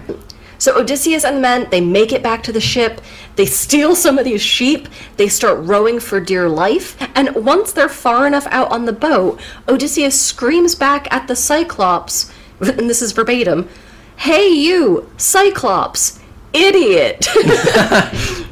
[0.59, 3.01] So Odysseus and the men, they make it back to the ship.
[3.37, 4.89] They steal some of these sheep.
[5.17, 6.97] They start rowing for dear life.
[7.15, 12.33] And once they're far enough out on the boat, Odysseus screams back at the Cyclops,
[12.61, 13.69] and this is verbatim,
[14.17, 16.21] Hey you, Cyclops,
[16.53, 17.27] idiot!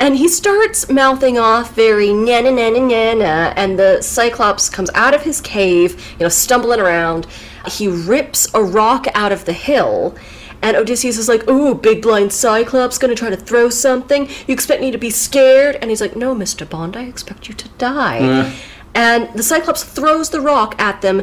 [0.00, 4.70] And he starts mouthing off very na na na na na na, and the Cyclops
[4.70, 7.26] comes out of his cave, you know, stumbling around.
[7.66, 10.14] He rips a rock out of the hill,
[10.62, 14.28] and Odysseus is like, "Ooh, big blind Cyclops gonna try to throw something.
[14.46, 17.54] You expect me to be scared?" And he's like, "No, Mister Bond, I expect you
[17.54, 18.52] to die."
[18.94, 21.22] And the Cyclops throws the rock at them,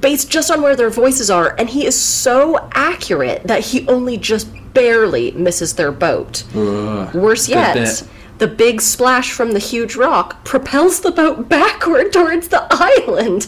[0.00, 4.16] based just on where their voices are, and he is so accurate that he only
[4.16, 6.44] just barely misses their boat.
[6.54, 8.02] Worse yet,
[8.38, 13.46] the big splash from the huge rock propels the boat backward towards the island.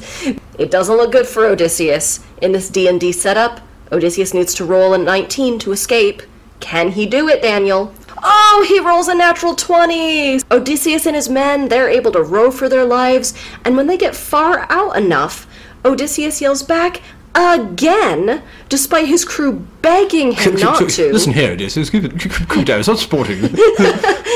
[0.59, 2.20] It doesn't look good for Odysseus.
[2.40, 6.22] In this D&D setup, Odysseus needs to roll a 19 to escape.
[6.61, 7.92] Can he do it, Daniel?
[8.22, 10.40] Oh, he rolls a natural 20!
[10.51, 13.34] Odysseus and his men, they're able to row for their lives,
[13.64, 15.47] and when they get far out enough,
[15.87, 17.01] Odysseus yells back
[17.34, 21.12] again, despite his crew begging him not to.
[21.12, 21.91] Listen here, Odysseus.
[21.91, 22.80] Keep it, keep it down.
[22.80, 23.41] It's not sporting.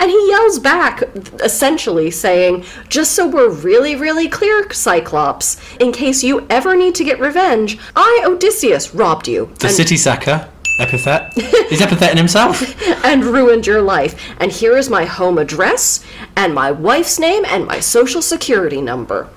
[0.00, 1.02] And he yells back,
[1.42, 7.04] essentially saying, Just so we're really, really clear, Cyclops, in case you ever need to
[7.04, 11.32] get revenge, I, Odysseus, robbed you the and, city sacker epithet.
[11.34, 12.62] He's epithetting himself.
[13.04, 14.14] and ruined your life.
[14.38, 16.04] And here is my home address,
[16.36, 19.28] and my wife's name, and my social security number.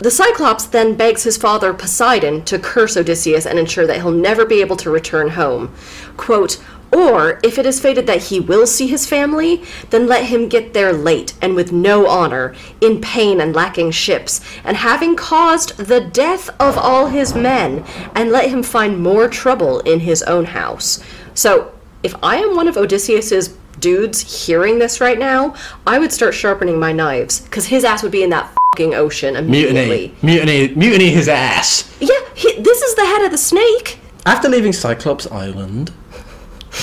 [0.00, 4.44] The Cyclops then begs his father Poseidon to curse Odysseus and ensure that he'll never
[4.44, 5.74] be able to return home.
[6.16, 6.62] Quote,
[6.92, 10.74] or if it is fated that he will see his family, then let him get
[10.74, 16.00] there late and with no honor, in pain and lacking ships, and having caused the
[16.00, 17.84] death of all his men,
[18.14, 21.02] and let him find more trouble in his own house.
[21.34, 21.72] So,
[22.02, 25.54] if I am one of Odysseus's dudes hearing this right now,
[25.86, 30.14] I would start sharpening my knives because his ass would be in that ocean immediately.
[30.22, 30.66] Mutiny.
[30.66, 30.74] Mutiny.
[30.74, 31.94] Mutiny his ass.
[32.00, 33.98] Yeah, he, this is the head of the snake.
[34.24, 35.92] After leaving Cyclops Island,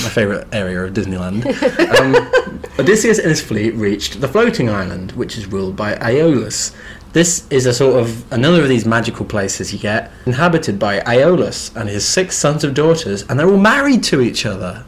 [0.03, 1.47] my favourite area of Disneyland,
[1.99, 6.75] um, Odysseus and his fleet reached the floating island, which is ruled by Aeolus.
[7.13, 11.75] This is a sort of another of these magical places you get, inhabited by Aeolus
[11.75, 14.85] and his six sons and daughters, and they're all married to each other.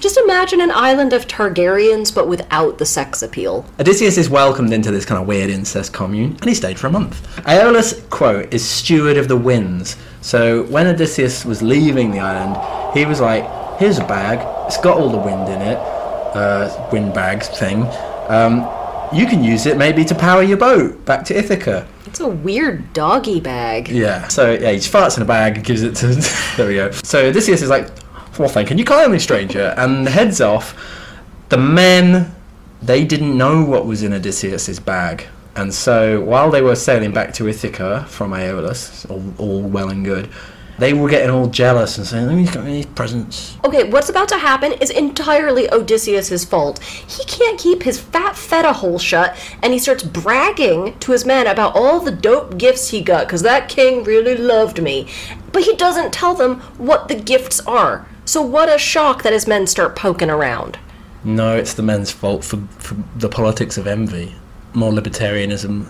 [0.00, 3.64] Just imagine an island of Targaryens, but without the sex appeal.
[3.78, 6.90] Odysseus is welcomed into this kind of weird incest commune, and he stayed for a
[6.90, 7.26] month.
[7.46, 9.96] Aeolus, quote, is steward of the winds.
[10.20, 13.44] So when Odysseus was leaving the island, he was like,
[13.78, 17.86] here's a bag, it's got all the wind in it, uh, wind bag thing.
[18.28, 18.68] Um,
[19.12, 21.86] you can use it maybe to power your boat back to Ithaca.
[22.06, 23.88] It's a weird doggy bag.
[23.88, 24.28] Yeah.
[24.28, 26.06] So yeah, he farts in a bag, gives it to.
[26.56, 26.90] there we go.
[26.90, 27.90] So Odysseus is like,
[28.38, 30.74] "Well, thank you kindly, stranger," and heads off.
[31.50, 32.34] The men,
[32.82, 37.32] they didn't know what was in Odysseus's bag, and so while they were sailing back
[37.34, 40.28] to Ithaca from Aeolus, all, all well and good,
[40.76, 44.28] they were getting all jealous and saying, "Let me got these presents." Okay, what's about
[44.30, 46.80] to happen is entirely Odysseus' fault.
[46.82, 51.46] He can't keep his fat feta hole shut, and he starts bragging to his men
[51.46, 55.06] about all the dope gifts he got, because that king really loved me.
[55.52, 58.06] But he doesn't tell them what the gifts are.
[58.24, 60.78] So what a shock that his men start poking around.
[61.24, 64.34] No, it's the men's fault for, for the politics of envy.
[64.74, 65.86] More libertarianism,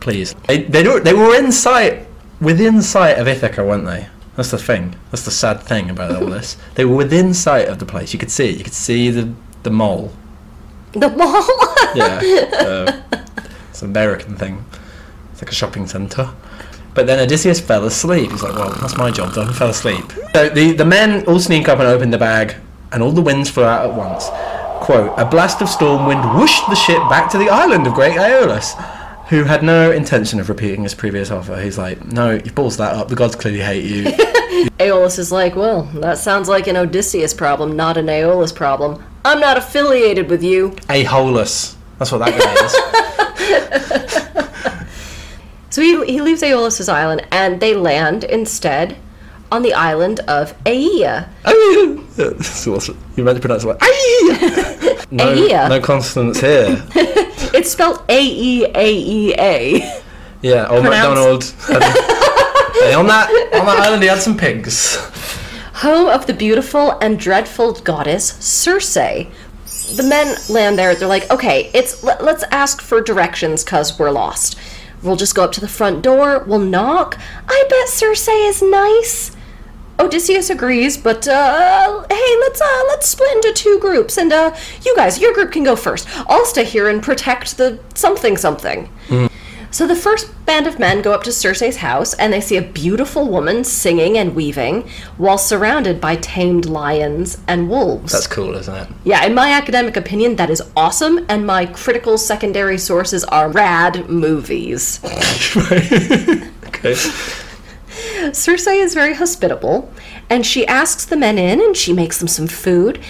[0.00, 0.34] please.
[0.46, 2.06] They, they, were- they were in sight,
[2.40, 4.08] within sight of Ithaca, weren't they?
[4.36, 4.96] That's the thing.
[5.10, 6.56] That's the sad thing about all this.
[6.74, 8.12] They were within sight of the place.
[8.12, 8.58] You could see it.
[8.58, 9.32] You could see the,
[9.62, 10.12] the mole.
[10.92, 11.46] The mall?
[11.94, 12.20] Yeah.
[13.12, 13.22] uh,
[13.70, 14.64] it's an American thing.
[15.32, 16.30] It's like a shopping centre.
[16.94, 18.30] But then Odysseus fell asleep.
[18.30, 19.48] He's like, well, that's my job done.
[19.48, 20.04] He fell asleep.
[20.32, 22.54] So the, the men all sneak up and open the bag,
[22.92, 24.28] and all the winds flew out at once.
[24.84, 28.16] Quote, a blast of storm wind whooshed the ship back to the island of Great
[28.16, 28.74] Aeolus,
[29.28, 31.60] who had no intention of repeating his previous offer.
[31.60, 33.08] He's like, no, you balls that up.
[33.08, 34.04] The gods clearly hate you.
[34.78, 39.02] Aeolus is like, well, that sounds like an Odysseus problem, not an Aeolus problem.
[39.24, 40.76] I'm not affiliated with you.
[40.88, 41.76] Aeolus.
[41.98, 44.03] That's what that guy is.
[45.74, 48.96] So he, he leaves Aeolus' island, and they land instead
[49.50, 51.26] on the island of Aea.
[52.44, 55.06] So what's- you meant to pronounce it like Aea.
[55.10, 55.68] No, Aea.
[55.68, 56.80] no consonants here.
[57.56, 60.00] It's spelled A E A E A.
[60.42, 61.94] Yeah, old Pronounce- MacDonald.
[62.78, 64.94] Hey, on that on that island, he had some pigs.
[65.82, 68.94] Home of the beautiful and dreadful goddess Circe.
[68.94, 70.94] The men land there.
[70.94, 74.56] They're like, okay, it's let, let's ask for directions because we're lost.
[75.04, 76.42] We'll just go up to the front door.
[76.46, 77.18] We'll knock.
[77.46, 79.36] I bet Circe is nice.
[79.98, 84.96] Odysseus agrees, but uh, hey, let's uh, let's split into two groups, and uh, you
[84.96, 86.08] guys, your group can go first.
[86.28, 88.90] I'll stay here and protect the something something.
[89.74, 92.62] So the first band of men go up to Circe's house, and they see a
[92.62, 98.12] beautiful woman singing and weaving, while surrounded by tamed lions and wolves.
[98.12, 98.88] That's cool, isn't it?
[99.02, 104.08] yeah, in my academic opinion, that is awesome, and my critical secondary sources are rad
[104.08, 105.00] movies.
[106.68, 106.94] okay.
[108.32, 109.92] Circe is very hospitable,
[110.30, 113.00] and she asks the men in and she makes them some food.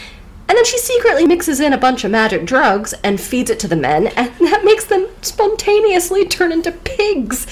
[0.49, 3.69] And then she secretly mixes in a bunch of magic drugs and feeds it to
[3.69, 7.47] the men, and that makes them spontaneously turn into pigs.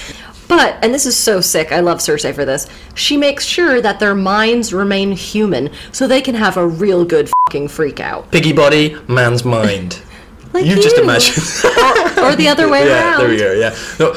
[0.48, 4.00] But, and this is so sick, I love Circe for this, she makes sure that
[4.00, 8.30] their minds remain human so they can have a real good fucking freak out.
[8.30, 10.02] Piggy body, man's mind.
[10.52, 11.02] Like just you.
[11.04, 11.38] imagined.
[12.22, 13.20] Or the other way yeah, around.
[13.20, 13.52] there we go.
[13.52, 13.74] Yeah.
[13.98, 14.12] No,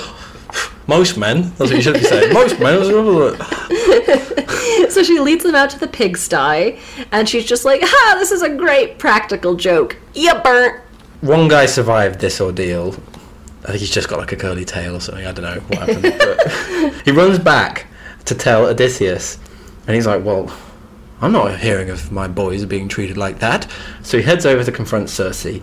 [0.88, 1.52] most men.
[1.58, 2.34] That's what you should be saying.
[2.34, 2.82] Most men.
[4.96, 6.80] So she leads them out to the pigsty,
[7.12, 9.98] and she's just like, ha, this is a great practical joke.
[10.14, 10.80] You burnt.
[11.20, 12.96] One guy survived this ordeal.
[13.64, 15.26] I think he's just got like a curly tail or something.
[15.26, 16.02] I don't know what happened.
[16.18, 17.88] but he runs back
[18.24, 19.38] to tell Odysseus,
[19.86, 20.56] and he's like, "Well,
[21.20, 23.68] I'm not hearing of my boys being treated like that."
[24.02, 25.60] So he heads over to confront Circe.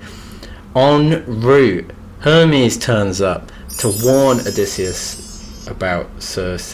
[0.75, 3.51] En route, Hermes turns up
[3.83, 6.73] to warn Odysseus about Circe.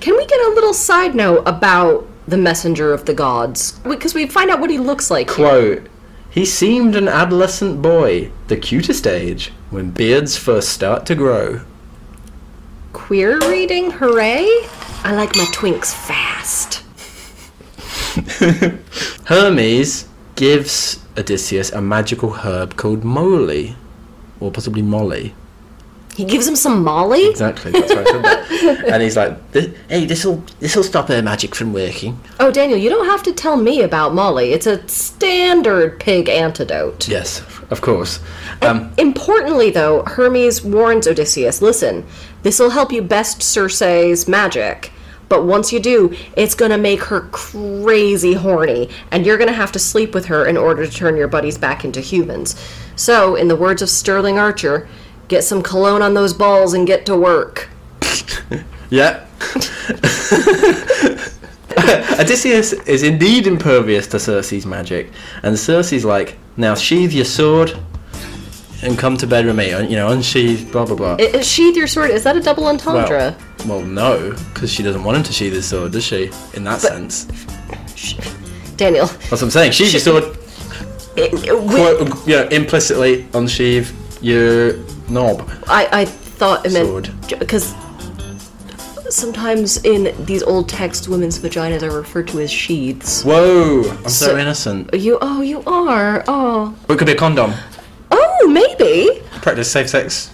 [0.00, 3.72] Can we get a little side note about the messenger of the gods?
[3.80, 5.28] Because we find out what he looks like.
[5.28, 5.46] here.
[5.46, 5.86] Quote,
[6.30, 11.60] he seemed an adolescent boy, the cutest age, when beards first start to grow.
[12.94, 14.48] Queer reading, hooray!
[15.04, 16.82] I like my twinks fast.
[19.26, 23.76] Hermes gives Odysseus a magical herb called moly,
[24.40, 25.34] or possibly molly.
[26.18, 27.28] He gives him some Molly.
[27.30, 27.70] Exactly.
[27.70, 28.04] That's right.
[28.04, 28.84] I said that.
[28.92, 29.38] and he's like,
[29.88, 33.56] "Hey, this'll this'll stop her magic from working." Oh, Daniel, you don't have to tell
[33.56, 34.50] me about Molly.
[34.52, 37.06] It's a standard pig antidote.
[37.06, 37.40] Yes,
[37.70, 38.18] of course.
[38.62, 42.04] Um, Importantly, though, Hermes warns Odysseus listen,
[42.42, 44.90] this'll help you best Circe's magic.
[45.28, 49.78] But once you do, it's gonna make her crazy horny, and you're gonna have to
[49.78, 52.56] sleep with her in order to turn your buddies back into humans.
[52.96, 54.88] So, in the words of Sterling Archer,
[55.28, 57.68] get some cologne on those balls and get to work.
[58.90, 59.24] yeah.
[62.18, 65.10] Odysseus is indeed impervious to Circe's magic,
[65.42, 67.78] and Circe's like, "Now sheathe your sword
[68.82, 71.16] and come to bed with me." You know, unsheathe, blah blah blah.
[71.18, 72.10] I- I- sheathe your sword.
[72.10, 73.36] Is that a double entendre?
[73.66, 76.30] Well, well, no, because she doesn't want him to sheathe his sword, does she?
[76.54, 77.26] In that sense,
[78.76, 79.72] Daniel, that's what I'm saying.
[79.72, 80.24] Sheathe your sword,
[81.16, 83.88] it- it- we- quote, you know, implicitly unsheathe
[84.20, 84.74] your
[85.10, 85.48] knob.
[85.68, 87.08] I, I thought it Sword.
[87.08, 87.74] meant because
[89.10, 93.24] sometimes in these old texts, women's vaginas are referred to as sheaths.
[93.24, 94.92] Whoa, I'm so, So- innocent.
[94.94, 97.52] You oh you are oh Or it could be a condom.
[98.10, 100.30] oh maybe Practice safe sex.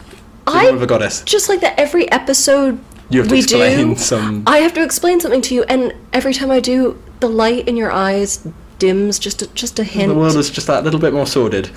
[0.47, 1.23] I with a goddess.
[1.23, 4.83] just like that every episode You have to we explain do some- I have to
[4.83, 8.47] explain something to you and every time I do the light in your eyes
[8.85, 10.13] dims just a, just a hint.
[10.13, 11.71] The world is just that little bit more sordid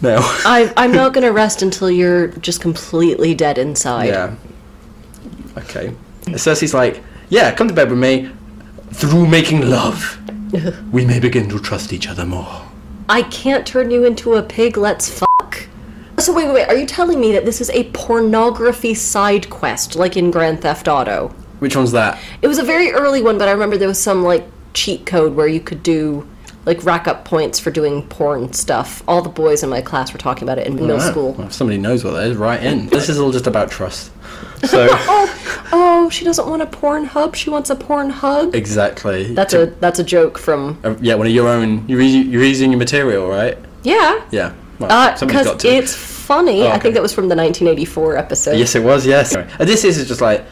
[0.00, 0.18] now.
[0.44, 4.06] I I'm not gonna rest until you're just completely dead inside.
[4.06, 4.36] yeah.
[5.58, 5.92] Okay.
[6.36, 8.30] Circe's like, yeah, come to bed with me.
[8.92, 10.18] Through making love,
[10.92, 12.62] we may begin to trust each other more.
[13.08, 14.76] I can't turn you into a pig.
[14.76, 15.66] Let's fuck.
[16.18, 16.68] So wait, wait, wait.
[16.68, 20.86] Are you telling me that this is a pornography side quest, like in Grand Theft
[20.86, 21.28] Auto?
[21.58, 22.20] Which one's that?
[22.42, 25.34] It was a very early one, but I remember there was some like cheat code
[25.34, 26.26] where you could do
[26.66, 29.02] like rack up points for doing porn stuff.
[29.06, 31.32] All the boys in my class were talking about it in middle Oh, school.
[31.32, 32.86] Well, if somebody knows what that is, right in.
[32.88, 34.10] This is all just about trust.
[34.64, 37.36] So Oh, oh, she doesn't want a porn hub.
[37.36, 38.54] She wants a porn hug.
[38.56, 39.32] exactly.
[39.34, 41.86] That's To- a that's a joke from uh, yeah, one of your own.
[41.86, 43.58] You're, using- you're using your material, right?
[43.82, 44.24] yeah.
[44.30, 44.54] Yeah.
[44.78, 46.62] Well, Uh, because it's funny.
[46.62, 48.56] Oh, I think that was from the 1984 episode.
[48.58, 49.06] Yes, it was.
[49.06, 49.36] Yes.
[49.60, 50.44] Odysseus is just like,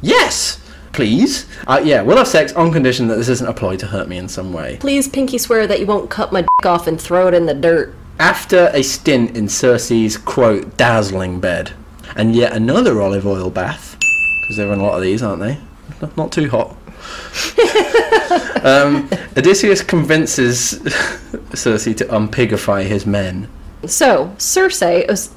[0.00, 0.58] yes,
[0.96, 1.46] please.
[1.66, 4.16] Uh, yeah, we'll have sex on condition that this isn't a ploy to hurt me
[4.16, 4.78] in some way.
[4.80, 7.54] Please, Pinky, swear that you won't cut my dick off and throw it in the
[7.54, 7.94] dirt.
[8.18, 11.72] After a stint in Circe's quote dazzling bed,
[12.16, 13.98] and yet another olive oil bath,
[14.40, 15.58] because there are a lot of these, aren't they?
[16.16, 16.70] Not, too hot.
[18.64, 20.70] um, Odysseus convinces
[21.54, 23.48] Circe to unpigify his men.
[23.84, 24.82] So, Circe,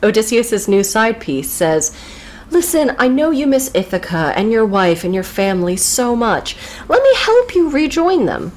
[0.02, 1.96] Odysseus's new side piece, says,
[2.52, 6.56] Listen, I know you miss Ithaca and your wife and your family so much.
[6.88, 8.52] Let me help you rejoin them.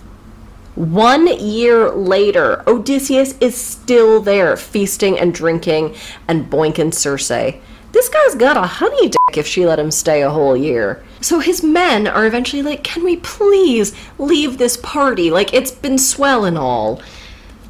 [0.75, 5.95] One year later, Odysseus is still there, feasting and drinking
[6.27, 7.59] and boinking Circe.
[7.93, 11.05] This guy's got a honey dick if she let him stay a whole year.
[11.21, 15.31] So his men are eventually like, Can we please leave this party?
[15.31, 17.03] Like, it's been swell and all.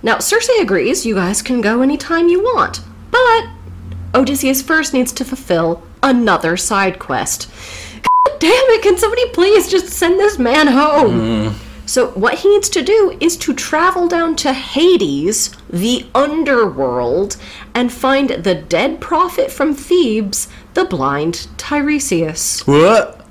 [0.05, 3.49] Now, Circe agrees you guys can go anytime you want, but
[4.15, 7.51] Odysseus first needs to fulfill another side quest.
[8.03, 11.21] God damn it, can somebody please just send this man home?
[11.21, 11.69] Mm-hmm.
[11.87, 17.37] So, what he needs to do is to travel down to Hades, the underworld,
[17.75, 22.67] and find the dead prophet from Thebes, the blind Tiresias.
[22.67, 23.27] What?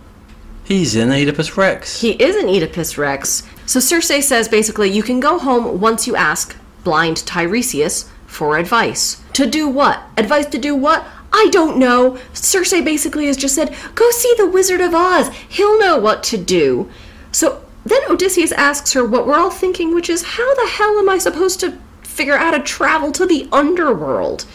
[0.63, 2.01] He's in Oedipus Rex.
[2.01, 3.43] He is an Oedipus Rex.
[3.65, 9.22] So Circe says basically you can go home once you ask blind Tiresias for advice.
[9.34, 10.03] To do what?
[10.17, 11.05] Advice to do what?
[11.34, 12.17] I don't know.
[12.34, 15.29] Circe basically has just said, go see the Wizard of Oz.
[15.49, 16.89] He'll know what to do.
[17.32, 21.09] So then Odysseus asks her what we're all thinking, which is, how the hell am
[21.09, 24.45] I supposed to figure out how to travel to the underworld?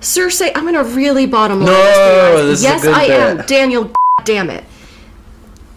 [0.00, 3.04] Circe, I'm gonna really bottom line No, this for you is a yes, good I
[3.04, 3.46] am.
[3.46, 3.92] Daniel,
[4.24, 4.64] damn it.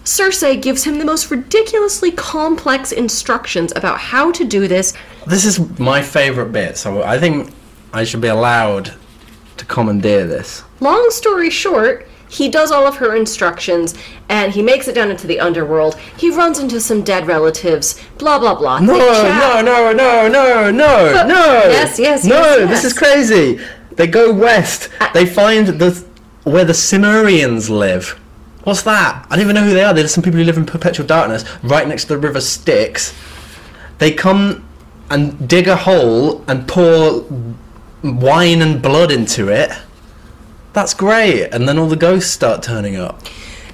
[0.03, 4.93] Circe gives him the most ridiculously complex instructions about how to do this.
[5.28, 7.51] This is my favourite bit, so I think
[7.93, 8.93] I should be allowed
[9.62, 10.64] to commandeer this.
[10.80, 13.93] Long story short, he does all of her instructions
[14.28, 15.95] and he makes it down into the underworld.
[16.18, 18.80] He runs into some dead relatives, blah blah blah.
[18.80, 21.64] No, no, no, no, no, no, But- no.
[21.70, 22.86] Yes, yes, No, yes, this yes.
[22.86, 23.59] is crazy.
[23.91, 24.89] They go west.
[25.14, 26.03] They find the
[26.43, 28.20] where the Cimmerians live.
[28.64, 29.28] What's that?
[29.30, 29.93] I don't even know who they are.
[29.93, 33.13] There's some people who live in perpetual darkness, right next to the river Styx.
[34.00, 34.63] They come
[35.12, 37.25] and dig a hole and pour
[38.03, 39.71] wine and blood into it.
[40.73, 41.49] That's great.
[41.51, 43.21] And then all the ghosts start turning up.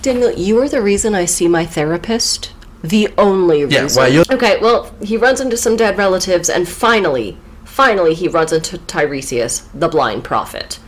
[0.02, 2.54] Daniel, you are the reason I see my therapist.
[2.84, 4.02] The only Yeah, reason.
[4.02, 8.52] well, you're- Okay, well, he runs into some dead relatives and finally, finally he runs
[8.54, 10.80] into Tiresias, the blind prophet.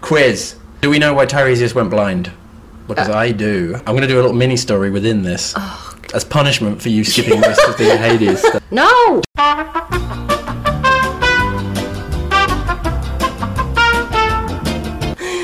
[0.00, 0.56] Quiz.
[0.80, 2.30] Do we know why Tiresias went blind?
[2.86, 3.14] Because uh.
[3.14, 3.74] I do.
[3.78, 5.54] I'm going to do a little mini story within this.
[5.56, 8.44] Oh, as punishment for you skipping most of the Hades.
[8.70, 9.22] No!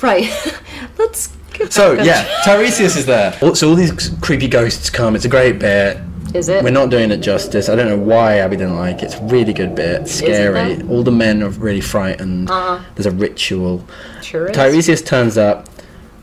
[0.02, 0.28] Right.
[0.98, 3.32] Let's get So, back yeah, Tiresias is there.
[3.54, 5.14] So all these creepy ghosts come.
[5.14, 5.98] It's a great bit.
[6.34, 6.64] Is it?
[6.64, 7.68] We're not doing it justice.
[7.68, 9.06] I don't know why Abby didn't like it.
[9.06, 10.08] It's a really good bit.
[10.08, 10.74] Scary.
[10.76, 10.88] though?
[10.88, 12.50] All the men are really frightened.
[12.50, 12.82] Uh-huh.
[12.94, 13.84] There's a ritual.
[14.22, 14.56] Sure is.
[14.56, 15.68] Tiresias turns up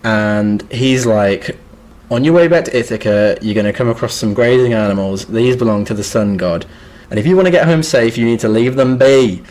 [0.03, 1.57] and he's like,
[2.09, 5.25] On your way back to Ithaca, you're going to come across some grazing animals.
[5.25, 6.65] These belong to the sun god.
[7.11, 9.43] And if you want to get home safe, you need to leave them be.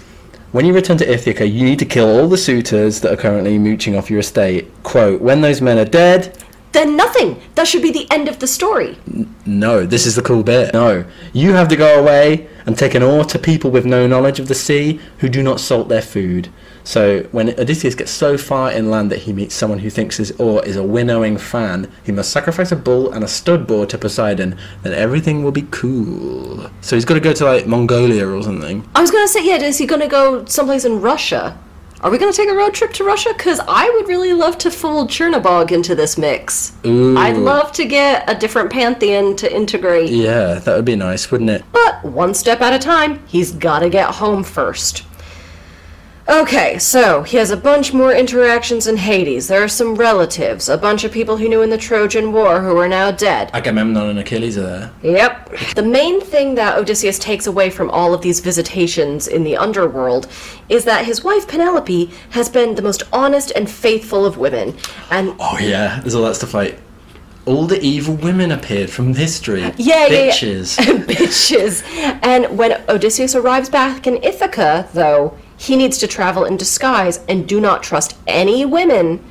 [0.53, 3.59] When you return to Ithaca, you need to kill all the suitors that are currently
[3.59, 4.66] mooching off your estate.
[4.83, 6.37] Quote, When those men are dead,
[6.73, 7.41] Then nothing!
[7.55, 8.97] That should be the end of the story.
[9.45, 10.73] no, this is the cool bit.
[10.73, 14.41] No, you have to go away and take an oar to people with no knowledge
[14.41, 16.49] of the sea who do not salt their food.
[16.89, 20.65] So when Odysseus gets so far inland that he meets someone who thinks his oar
[20.65, 24.56] is a winnowing fan, he must sacrifice a bull and a stud boar to Poseidon.
[24.82, 26.70] Then everything will be cool.
[26.81, 28.89] So he's got to go to like Mongolia or something.
[28.94, 31.59] I was gonna say, yeah, is he gonna go someplace in Russia?
[32.01, 33.35] Are we gonna take a road trip to Russia?
[33.36, 36.73] Because I would really love to fold Chernobog into this mix.
[36.86, 37.19] Ooh.
[37.19, 40.09] I'd love to get a different pantheon to integrate.
[40.09, 41.65] Yeah, that would be nice, wouldn't it?
[41.70, 45.05] But one step at a time, he's gotta get home first.
[46.29, 49.49] Okay, so he has a bunch more interactions in Hades.
[49.49, 52.77] There are some relatives, a bunch of people he knew in the Trojan War who
[52.77, 53.51] are now dead.
[53.55, 54.93] Agamemnon and Achilles are there.
[55.03, 55.75] Yep.
[55.75, 60.29] The main thing that Odysseus takes away from all of these visitations in the underworld
[60.69, 64.77] is that his wife Penelope has been the most honest and faithful of women.
[65.11, 66.79] And Oh yeah, there's all that stuff like
[67.47, 69.63] all the evil women appeared from history.
[69.63, 70.31] Yeah, yeah, yeah.
[70.31, 70.77] Bitches.
[71.07, 71.83] bitches.
[72.23, 77.47] And when Odysseus arrives back in Ithaca, though, he needs to travel in disguise and
[77.47, 79.22] do not trust any women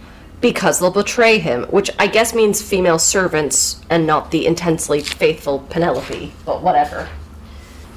[0.41, 5.59] because they'll betray him, which I guess means female servants and not the intensely faithful
[5.69, 7.09] Penelope, but whatever.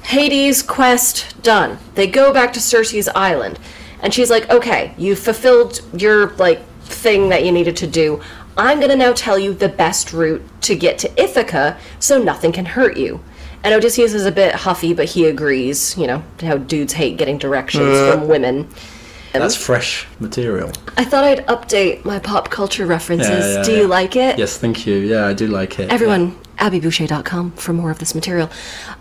[0.03, 1.77] Hades' quest done.
[1.93, 3.59] They go back to Circe's island,
[4.01, 8.21] and she's like, "Okay, you fulfilled your like thing that you needed to do.
[8.57, 12.65] I'm gonna now tell you the best route to get to Ithaca, so nothing can
[12.65, 13.19] hurt you."
[13.63, 15.97] And Odysseus is a bit huffy, but he agrees.
[15.97, 18.67] You know how dudes hate getting directions from women.
[19.33, 20.71] That's fresh material.
[20.97, 23.45] I thought I'd update my pop culture references.
[23.45, 23.77] Yeah, yeah, do yeah.
[23.79, 24.37] you like it?
[24.37, 24.95] Yes, thank you.
[24.95, 25.89] Yeah, I do like it.
[25.89, 28.49] Everyone, abbyboucher.com for more of this material.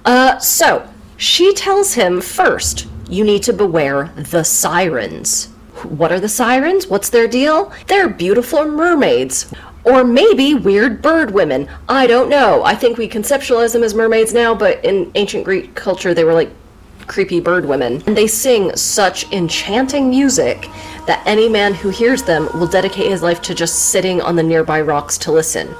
[0.04, 5.46] Uh, so, she tells him first, you need to beware the sirens.
[5.82, 6.86] What are the sirens?
[6.86, 7.72] What's their deal?
[7.88, 9.52] They're beautiful mermaids.
[9.84, 11.68] Or maybe weird bird women.
[11.88, 12.62] I don't know.
[12.64, 16.34] I think we conceptualize them as mermaids now, but in ancient Greek culture, they were
[16.34, 16.50] like
[17.06, 18.02] creepy bird women.
[18.06, 20.68] And they sing such enchanting music
[21.06, 24.42] that any man who hears them will dedicate his life to just sitting on the
[24.42, 25.74] nearby rocks to listen.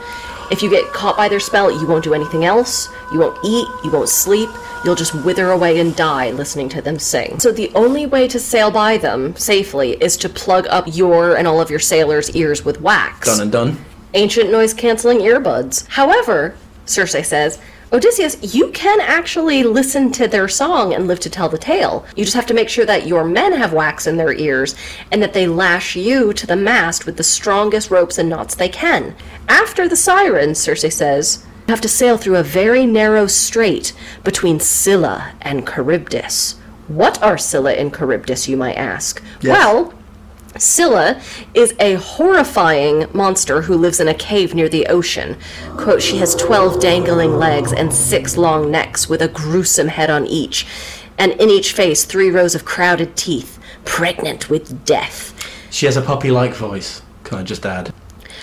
[0.51, 2.89] If you get caught by their spell, you won't do anything else.
[3.13, 4.51] You won't eat, you won't sleep.
[4.85, 7.39] You'll just wither away and die listening to them sing.
[7.39, 11.47] So the only way to sail by them safely is to plug up your and
[11.47, 13.85] all of your sailors' ears with wax Done and done.
[14.15, 15.87] Ancient noise canceling earbuds.
[15.89, 16.55] However,
[16.85, 17.61] Circe says,
[17.93, 22.07] Odysseus, you can actually listen to their song and live to tell the tale.
[22.15, 24.77] You just have to make sure that your men have wax in their ears
[25.11, 28.69] and that they lash you to the mast with the strongest ropes and knots they
[28.69, 29.17] can.
[29.49, 33.93] After the sirens, Circe says, you have to sail through a very narrow strait
[34.23, 36.59] between Scylla and Charybdis.
[36.87, 39.23] What are Scylla and Charybdis, you might ask?
[39.41, 39.57] Yes.
[39.57, 39.95] Well,
[40.59, 41.21] Scylla
[41.55, 45.37] is a horrifying monster who lives in a cave near the ocean.
[45.77, 50.27] Quote, she has 12 dangling legs and six long necks with a gruesome head on
[50.27, 50.67] each,
[51.19, 55.35] and in each face three rows of crowded teeth, pregnant with death.
[55.71, 57.03] She has a puppy-like voice.
[57.25, 57.95] Can I just add?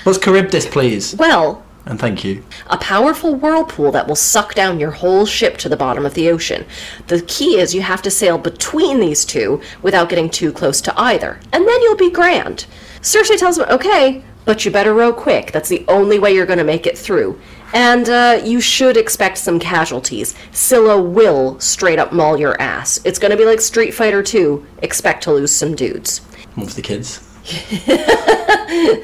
[0.03, 1.13] What's Charybdis, please?
[1.15, 2.43] Well, And thank you.
[2.69, 6.29] a powerful whirlpool that will suck down your whole ship to the bottom of the
[6.29, 6.65] ocean.
[7.07, 10.99] The key is you have to sail between these two without getting too close to
[10.99, 12.65] either, and then you'll be grand.
[13.01, 15.53] Circe tells him, okay, but you better row quick.
[15.53, 17.39] That's the only way you're going to make it through.
[17.73, 20.35] And uh, you should expect some casualties.
[20.51, 22.99] Scylla will straight up maul your ass.
[23.05, 24.65] It's going to be like Street Fighter 2.
[24.81, 26.21] Expect to lose some dudes.
[26.57, 27.23] Move the kids.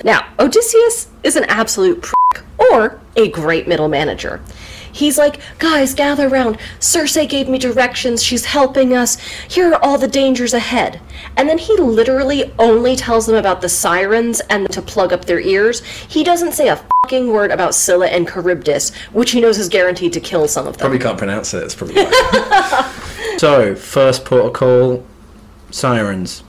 [0.03, 2.14] Now, Odysseus is an absolute prick,
[2.57, 4.41] or a great middle manager.
[4.93, 6.59] He's like, guys, gather round.
[6.80, 8.21] Circe gave me directions.
[8.21, 9.19] She's helping us.
[9.49, 11.01] Here are all the dangers ahead.
[11.35, 15.39] And then he literally only tells them about the sirens and to plug up their
[15.39, 15.84] ears.
[15.84, 20.13] He doesn't say a fucking word about Scylla and Charybdis, which he knows is guaranteed
[20.13, 20.81] to kill some of them.
[20.81, 21.63] Probably can't pronounce it.
[21.63, 22.93] It's probably why.
[23.38, 25.03] so, first protocol,
[25.71, 26.43] sirens.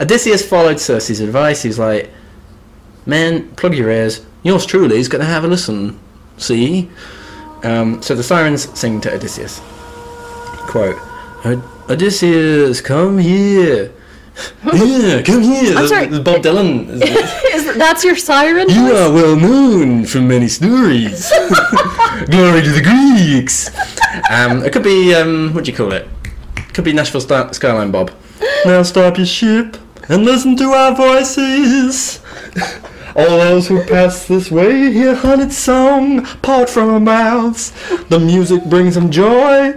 [0.00, 1.62] Odysseus followed Circe's advice.
[1.62, 2.10] He was like,
[3.04, 4.24] Men, plug your ears.
[4.42, 5.98] Yours truly is going to have a listen.
[6.36, 6.90] See?
[7.62, 9.60] Um, so the sirens sing to Odysseus.
[10.68, 10.96] Quote,
[11.88, 13.92] Odysseus, come here.
[14.72, 15.76] yeah, come here.
[15.76, 16.06] I'm sorry.
[16.08, 16.88] Bob Dylan.
[17.52, 18.68] Is that's your siren?
[18.70, 18.98] You voice?
[19.00, 21.28] are well known from many stories.
[22.30, 23.68] Glory to the Greeks.
[24.30, 26.08] Um, it could be um, what do you call it?
[26.72, 28.10] Could be Nashville Star- Skyline Bob.
[28.64, 29.76] Now stop your ship
[30.08, 32.20] and listen to our voices.
[33.14, 37.72] All those who pass this way hear honeyed song part from our mouths.
[38.08, 39.74] The music brings them joy,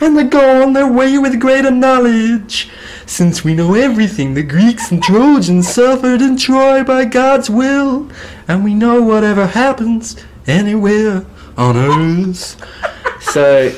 [0.00, 2.70] and they go on their way with greater knowledge.
[3.04, 8.08] Since we know everything the Greeks and Trojans suffered in Troy by God's will,
[8.46, 10.16] and we know whatever happens
[10.46, 11.24] anywhere
[11.56, 12.56] on earth.
[13.20, 13.72] So,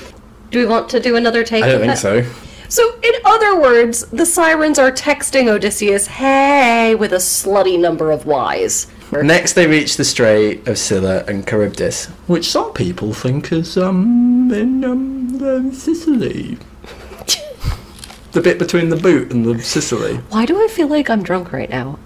[0.51, 1.65] Do we want to do another take?
[1.65, 1.99] I don't think that?
[1.99, 2.24] so.
[2.69, 8.27] So, in other words, the sirens are texting Odysseus, "Hey," with a slutty number of
[8.27, 8.87] Y's.
[9.12, 14.51] Next, they reach the strait of Scylla and Charybdis, which some people think is um
[14.53, 16.59] in um, um, Sicily.
[18.32, 20.16] the bit between the boot and the Sicily.
[20.31, 21.99] Why do I feel like I'm drunk right now?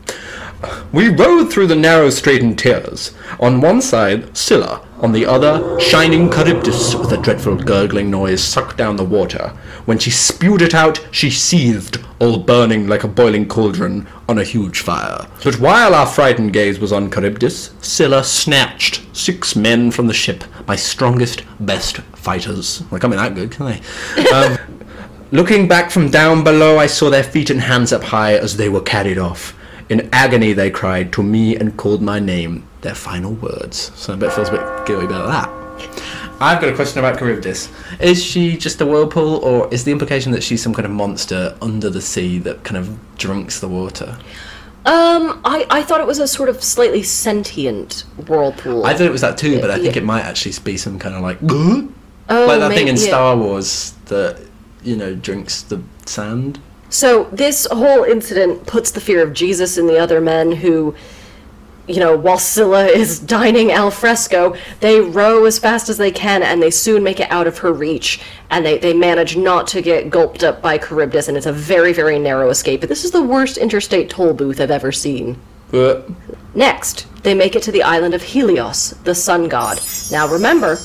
[0.93, 3.12] We rode through the narrow strait in tears.
[3.41, 4.86] On one side, Scylla.
[5.01, 9.49] On the other, shining Charybdis with a dreadful gurgling noise sucked down the water.
[9.85, 14.45] When she spewed it out, she seethed, all burning like a boiling cauldron on a
[14.45, 15.27] huge fire.
[15.43, 20.45] But while our frightened gaze was on Charybdis, Scylla snatched six men from the ship,
[20.66, 22.78] my strongest, best fighters.
[22.91, 24.31] They can't be that good, can they?
[24.31, 24.59] Um,
[25.35, 28.69] Looking back from down below, I saw their feet and hands up high as they
[28.69, 29.53] were carried off.
[29.89, 33.93] In agony, they cried to me and called my name, their final words.
[33.94, 35.51] So I bet feels a bit guilty about that.
[36.40, 37.69] I've got a question about Charybdis.
[38.01, 41.56] Is she just a whirlpool, or is the implication that she's some kind of monster
[41.62, 44.19] under the sea that kind of drinks the water?
[44.86, 48.85] Um, I, I thought it was a sort of slightly sentient whirlpool.
[48.85, 50.02] I thought it was that too, but I think Yeah.
[50.02, 51.51] it might actually be some kind of like, like
[52.28, 53.09] oh, that thing in maybe- yeah.
[53.09, 54.40] Star Wars that
[54.82, 56.59] you know drinks the sand.
[56.94, 60.94] So this whole incident puts the fear of Jesus in the other men who,
[61.88, 66.44] you know, while Scylla is dining al fresco, they row as fast as they can
[66.44, 68.20] and they soon make it out of her reach.
[68.48, 71.92] And they, they manage not to get gulped up by Charybdis, and it's a very,
[71.92, 72.78] very narrow escape.
[72.78, 75.36] But this is the worst interstate toll booth I've ever seen.
[76.54, 79.80] Next, they make it to the island of Helios, the sun god.
[80.12, 80.78] Now remember,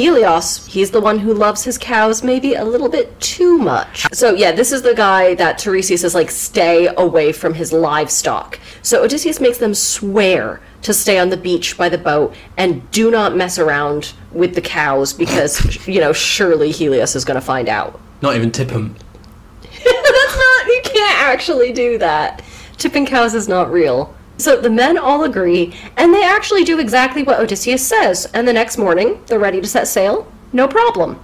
[0.00, 4.06] Helios, he's the one who loves his cows maybe a little bit too much.
[4.14, 8.58] So yeah, this is the guy that Tiresias is like, stay away from his livestock.
[8.80, 13.10] So Odysseus makes them swear to stay on the beach by the boat and do
[13.10, 17.68] not mess around with the cows because, you know, surely Helios is going to find
[17.68, 18.00] out.
[18.22, 18.96] not even tip him.
[19.62, 22.42] That's not, you can't actually do that.
[22.78, 24.14] Tipping cows is not real.
[24.40, 28.54] So the men all agree, and they actually do exactly what Odysseus says, and the
[28.54, 30.32] next morning, they're ready to set sail.
[30.50, 31.20] No problem.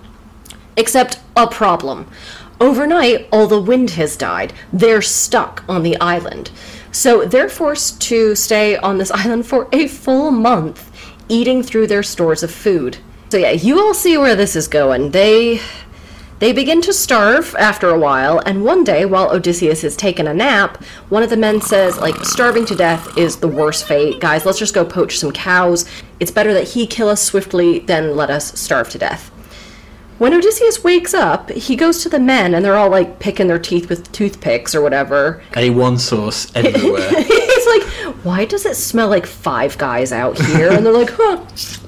[0.77, 2.07] Except a problem.
[2.61, 4.53] Overnight, all the wind has died.
[4.71, 6.51] They're stuck on the island.
[6.93, 10.91] So they're forced to stay on this island for a full month,
[11.29, 12.99] eating through their stores of food.
[13.31, 15.11] So yeah, you all see where this is going.
[15.11, 15.61] They
[16.39, 20.35] they begin to starve after a while, and one day, while Odysseus is taking a
[20.35, 24.21] nap, one of the men says, like, starving to death is the worst fate.
[24.21, 25.87] Guys, let's just go poach some cows.
[26.21, 29.31] It's better that he kill us swiftly than let us starve to death.
[30.19, 33.59] When Odysseus wakes up, he goes to the men, and they're all like picking their
[33.59, 35.43] teeth with toothpicks or whatever.
[35.53, 37.11] A1 sauce everywhere.
[37.23, 37.83] He's like,
[38.25, 40.71] why does it smell like five guys out here?
[40.71, 41.45] And they're like, huh,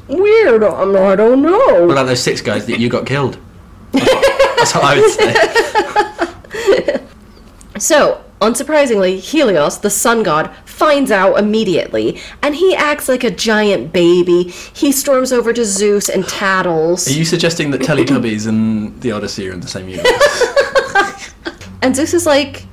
[0.08, 0.62] weird.
[0.62, 1.86] I'm, I don't know.
[1.86, 3.38] what about those six guys that you got killed?
[4.59, 7.01] That's what I would say.
[7.78, 13.93] So, unsurprisingly, Helios, the sun god, finds out immediately, and he acts like a giant
[13.93, 14.44] baby.
[14.73, 17.06] He storms over to Zeus and tattles.
[17.06, 20.10] Are you suggesting that Teletubbies and the Odyssey are in the same universe?
[21.81, 22.65] And Zeus is like,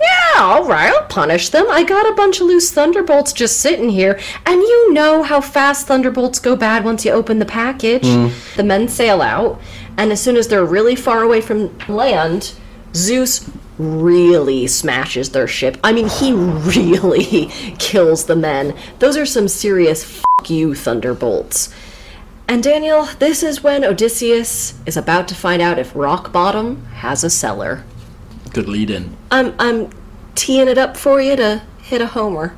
[0.00, 1.64] Yeah, alright, I'll punish them.
[1.70, 5.86] I got a bunch of loose thunderbolts just sitting here, and you know how fast
[5.86, 8.04] thunderbolts go bad once you open the package.
[8.04, 8.28] Hmm.
[8.56, 9.60] The men sail out,
[9.96, 12.54] and as soon as they're really far away from land,
[12.94, 15.78] Zeus really smashes their ship.
[15.82, 17.46] I mean, he really
[17.78, 18.76] kills the men.
[18.98, 21.74] Those are some serious fuck you thunderbolts.
[22.48, 27.24] And Daniel, this is when Odysseus is about to find out if Rock Bottom has
[27.24, 27.84] a cellar.
[28.50, 29.16] Good lead in.
[29.30, 29.90] I'm I'm
[30.34, 32.56] teeing it up for you to hit a homer.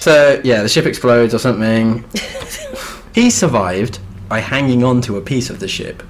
[0.00, 2.04] So, yeah, the ship explodes or something.
[3.14, 3.98] he survived
[4.30, 6.02] by hanging on to a piece of the ship,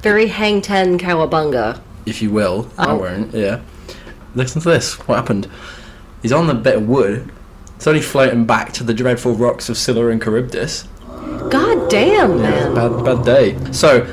[0.00, 1.80] Very hang ten cowabunga.
[2.06, 2.68] if you will.
[2.78, 2.82] Oh.
[2.82, 2.96] I Oh.
[2.96, 3.58] won't, yeah.
[4.34, 4.94] Listen to this.
[5.06, 5.46] What happened?
[6.22, 7.30] He's on the bit of wood,
[7.76, 10.84] It's only floating back to the dreadful rocks of Scylla and Charybdis.
[11.50, 12.74] God damn, man.
[12.74, 13.56] Bad, bad day.
[13.72, 14.06] So,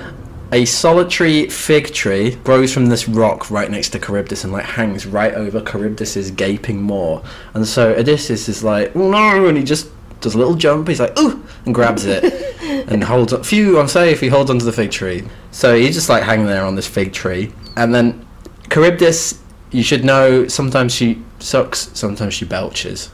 [0.52, 5.06] a solitary fig tree grows from this rock right next to Charybdis and like hangs
[5.06, 7.22] right over Charybdis's gaping maw.
[7.54, 9.88] And so Odysseus is like, "Oh, no, and he just
[10.22, 10.88] does a little jump.
[10.88, 12.24] He's like, ooh, and grabs it
[12.90, 13.34] and holds.
[13.34, 14.20] on- Phew, I'm safe.
[14.20, 15.24] He holds onto the fig tree.
[15.52, 18.26] So he's just like hanging there on this fig tree, and then
[18.70, 19.40] Charybdis.
[19.74, 20.48] You should know.
[20.50, 21.90] Sometimes she sucks.
[21.94, 23.10] Sometimes she belches.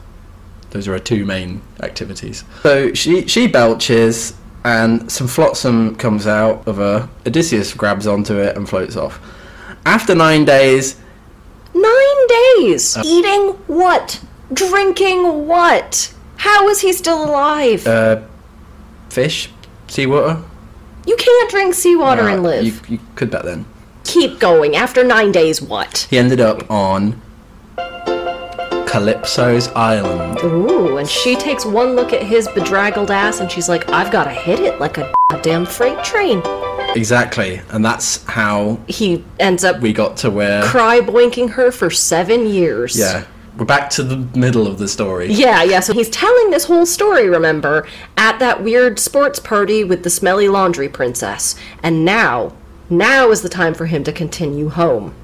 [0.71, 2.43] Those are her two main activities.
[2.63, 4.33] So she she belches,
[4.65, 7.07] and some flotsam comes out of her.
[7.27, 9.19] Odysseus grabs onto it and floats off.
[9.85, 10.97] After nine days,
[11.75, 12.97] Nine days!
[12.97, 14.19] Uh, Eating what?
[14.51, 16.11] Drinking what?
[16.37, 17.85] How is he still alive?
[17.87, 18.21] uh,
[19.09, 19.49] fish,
[19.87, 20.41] seawater.
[21.05, 22.65] you can't drink seawater and live.
[22.65, 23.65] You, you could bet then.
[24.03, 24.75] Keep going.
[24.75, 26.07] After nine days, what?
[26.09, 27.21] He ended up on
[28.87, 30.39] Calypso's island.
[30.43, 34.29] Ooh, and she takes one look at his bedraggled ass and she's like, I've gotta
[34.31, 36.41] hit it like a damn freight train.
[36.95, 40.63] Exactly, and that's how He ends up we got to where.
[40.63, 42.97] cry boinking her for seven years.
[42.97, 43.25] Yeah,
[43.57, 45.31] we're back to the middle of the story.
[45.31, 50.03] Yeah, yeah, so he's telling this whole story, remember, at that weird sports party with
[50.03, 51.55] the smelly laundry princess.
[51.81, 52.53] And now,
[52.89, 55.15] now is the time for him to continue home.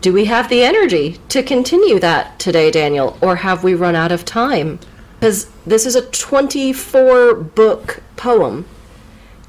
[0.00, 4.12] Do we have the energy to continue that today, Daniel, or have we run out
[4.12, 4.78] of time?
[5.18, 8.66] Because this is a 24 book poem.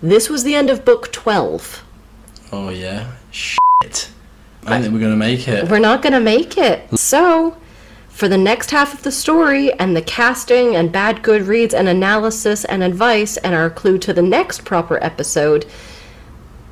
[0.01, 1.83] This was the end of book 12.
[2.51, 3.13] Oh yeah.
[3.31, 4.09] Shit.
[4.65, 5.69] I don't think we're gonna make it.
[5.69, 6.97] We're not going to make it.
[6.97, 7.57] So,
[8.15, 11.89] for the next half of the story and the casting and bad good reads and
[11.89, 15.65] analysis and advice and our clue to the next proper episode,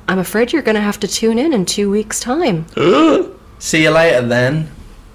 [0.08, 2.64] I'm afraid you're going to have to tune in in two weeks' time.
[3.58, 4.70] See you later then.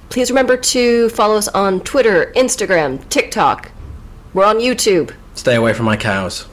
[0.10, 3.72] Please remember to follow us on Twitter, Instagram, TikTok.
[4.35, 5.15] We're on YouTube.
[5.34, 6.47] Stay away from my cows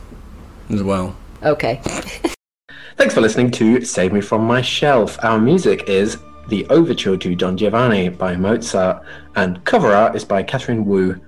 [0.71, 1.15] as well.
[1.43, 1.83] Okay.
[2.97, 5.23] Thanks for listening to Save Me From My Shelf.
[5.23, 6.17] Our music is
[6.49, 9.03] The Overture to Don Giovanni by Mozart,
[9.35, 11.21] and cover art is by Catherine Wu.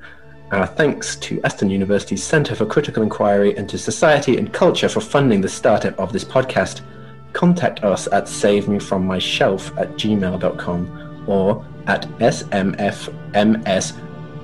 [0.52, 5.40] Our thanks to Aston University's Centre for Critical Inquiry into Society and Culture for funding
[5.40, 6.82] the startup of this podcast.
[7.32, 13.92] Contact us at savemefrommyshelf at gmail.com or at smfms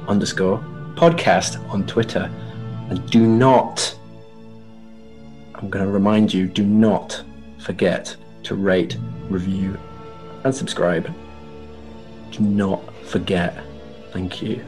[0.08, 0.58] underscore
[0.94, 2.30] podcast on Twitter.
[2.90, 3.96] And do not
[5.64, 7.22] I'm going to remind you do not
[7.58, 8.98] forget to rate,
[9.30, 9.78] review,
[10.44, 11.12] and subscribe.
[12.30, 13.64] Do not forget.
[14.12, 14.64] Thank you.